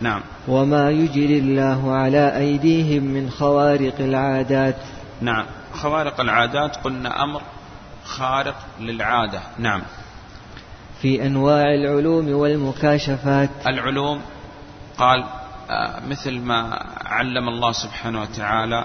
نعم. 0.00 0.20
وما 0.48 0.90
يجري 0.90 1.38
الله 1.38 1.92
على 1.92 2.36
أيديهم 2.36 3.02
من 3.02 3.30
خوارق 3.30 3.94
العادات. 4.00 4.76
نعم. 5.20 5.46
خوارق 5.72 6.20
العادات 6.20 6.76
قلنا 6.76 7.22
أمر 7.22 7.42
خارق 8.04 8.56
للعادة. 8.80 9.40
نعم. 9.58 9.82
في 11.02 11.26
أنواع 11.26 11.74
العلوم 11.74 12.32
والمكاشفات. 12.32 13.50
العلوم 13.66 14.20
قال 14.98 15.24
آه، 15.70 16.00
مثل 16.08 16.38
ما 16.40 16.86
علم 17.04 17.48
الله 17.48 17.72
سبحانه 17.72 18.22
وتعالى 18.22 18.84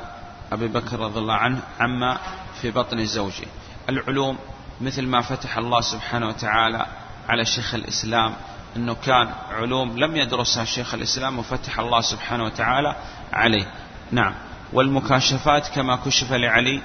أبي 0.52 0.68
بكر 0.68 1.00
رضي 1.00 1.20
الله 1.20 1.34
عنه 1.34 1.60
عما 1.80 2.18
في 2.62 2.72
بطن 2.72 3.06
زوجه. 3.06 3.48
العلوم 3.90 4.38
مثل 4.84 5.08
ما 5.08 5.22
فتح 5.22 5.58
الله 5.58 5.82
سبحانه 5.82 6.28
وتعالى 6.28 6.86
على 7.30 7.46
شيخ 7.46 7.74
الإسلام 7.74 8.34
أنه 8.76 8.94
كان 8.94 9.30
علوم 9.52 9.98
لم 10.00 10.16
يدرسها 10.16 10.66
شيخ 10.66 10.94
الإسلام 10.94 11.40
وفتح 11.40 11.80
الله 11.80 12.02
سبحانه 12.02 12.44
وتعالى 12.44 12.96
عليه. 13.34 13.66
نعم. 14.12 14.34
والمكاشفات 14.74 15.68
كما 15.68 15.96
كشف 15.96 16.32
لعلي 16.32 16.82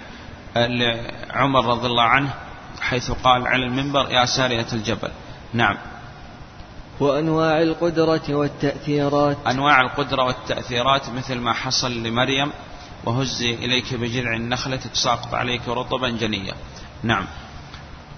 آه، 0.56 0.66
لعمر 0.66 1.64
رضي 1.64 1.86
الله 1.86 2.02
عنه 2.02 2.34
حيث 2.80 3.10
قال 3.10 3.46
على 3.46 3.66
المنبر 3.66 4.10
يا 4.10 4.24
سارية 4.24 4.66
الجبل. 4.72 5.10
نعم. 5.52 5.76
وأنواع 7.00 7.62
القدرة 7.62 8.22
والتأثيرات. 8.28 9.36
أنواع 9.46 9.80
القدرة 9.80 10.24
والتأثيرات 10.24 11.10
مثل 11.10 11.38
ما 11.38 11.52
حصل 11.52 12.02
لمريم 12.02 12.52
وهزي 13.04 13.54
إليك 13.54 13.94
بجذع 13.94 14.36
النخلة 14.36 14.76
تساقط 14.76 15.34
عليك 15.34 15.68
رطبا 15.68 16.08
جنيا 16.08 16.54
نعم. 17.02 17.26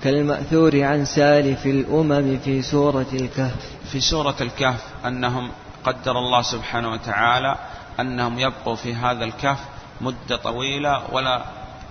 كالمأثور 0.03 0.83
عن 0.83 1.05
سالف 1.05 1.67
الأمم 1.67 2.39
في 2.45 2.63
سورة 2.63 3.07
الكهف. 3.13 3.71
في 3.93 4.01
سورة 4.01 4.37
الكهف 4.41 4.85
أنهم 5.07 5.51
قدر 5.85 6.19
الله 6.19 6.43
سبحانه 6.43 6.93
وتعالى 6.93 7.57
أنهم 8.01 8.39
يبقوا 8.39 8.75
في 8.75 8.95
هذا 8.95 9.25
الكهف 9.25 9.59
مدة 10.01 10.37
طويلة 10.37 11.03
ولا 11.13 11.45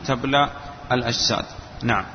تبلى 0.07 0.49
الأجساد. 0.91 1.45
نعم. 1.83 2.05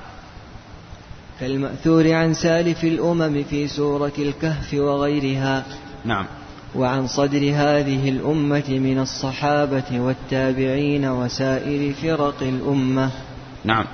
كالمأثور 1.41 2.13
عن 2.13 2.35
سالف 2.35 2.85
الأمم 2.85 3.45
في 3.51 3.69
سورة 3.69 4.13
الكهف 4.19 4.75
وغيرها. 4.75 5.65
نعم. 6.05 6.27
وعن 6.75 7.07
صدر 7.07 7.51
هذه 7.55 8.09
الأمة 8.09 8.69
من 8.69 9.01
الصحابة 9.01 10.01
والتابعين 10.01 11.05
وسائر 11.05 11.93
فرق 11.93 12.43
الأمة. 12.43 13.11
نعم. 13.65 13.85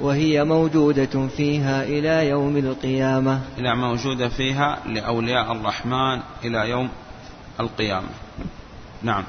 وهي 0.00 0.44
موجودة 0.44 1.28
فيها 1.36 1.82
إلى 1.82 2.28
يوم 2.28 2.56
القيامة. 2.56 3.40
إلى 3.58 3.76
موجودة 3.76 4.28
فيها 4.28 4.78
لأولياء 4.86 5.52
الرحمن 5.52 6.20
إلى 6.44 6.70
يوم 6.70 6.88
القيامة. 7.60 8.08
نعم. 9.02 9.24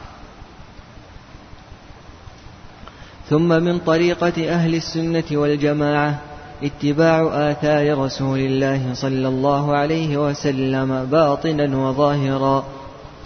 ثم 3.29 3.47
من 3.47 3.79
طريقة 3.79 4.49
أهل 4.49 4.75
السنة 4.75 5.23
والجماعة 5.31 6.21
اتباع 6.63 7.51
آثار 7.51 7.97
رسول 7.97 8.39
الله 8.39 8.93
صلى 8.93 9.27
الله 9.27 9.75
عليه 9.75 10.17
وسلم 10.17 11.05
باطنا 11.05 11.77
وظاهرا. 11.77 12.65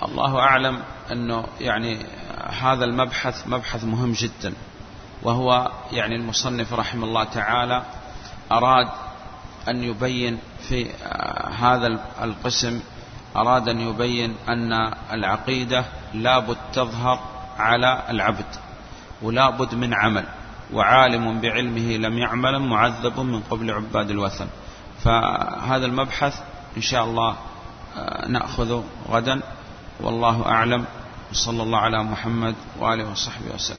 الله 0.03 0.39
أعلم 0.39 0.79
أنه 1.11 1.43
يعني 1.59 1.97
هذا 2.61 2.85
المبحث 2.85 3.47
مبحث 3.47 3.83
مهم 3.83 4.11
جدا. 4.11 4.53
وهو 5.23 5.71
يعني 5.91 6.15
المصنف 6.15 6.73
رحمه 6.73 7.03
الله 7.07 7.23
تعالى 7.23 7.83
أراد 8.51 8.87
أن 9.67 9.83
يبين 9.83 10.39
في 10.69 10.89
هذا 11.59 11.87
القسم 12.21 12.81
أراد 13.35 13.69
أن 13.69 13.79
يبين 13.79 14.35
أن 14.49 14.93
العقيدة 15.13 15.85
لابد 16.13 16.57
تظهر 16.73 17.19
على 17.57 18.03
العبد 18.09 18.45
ولابد 19.21 19.75
من 19.75 19.93
عمل 19.93 20.25
وعالم 20.73 21.41
بعلمه 21.41 21.97
لم 21.97 22.17
يعمل 22.17 22.59
معذب 22.59 23.19
من 23.19 23.41
قبل 23.41 23.71
عباد 23.71 24.09
الوثن. 24.09 24.47
فهذا 25.03 25.85
المبحث 25.85 26.41
إن 26.77 26.81
شاء 26.81 27.03
الله 27.03 27.35
آه، 27.97 28.27
نأخذه 28.27 28.83
غدا 29.09 29.41
والله 29.99 30.45
أعلم 30.45 30.85
وصلى 31.31 31.63
الله 31.63 31.77
على 31.77 32.03
محمد 32.03 32.55
وآله 32.79 33.11
وصحبه 33.11 33.55
وسلم. 33.55 33.77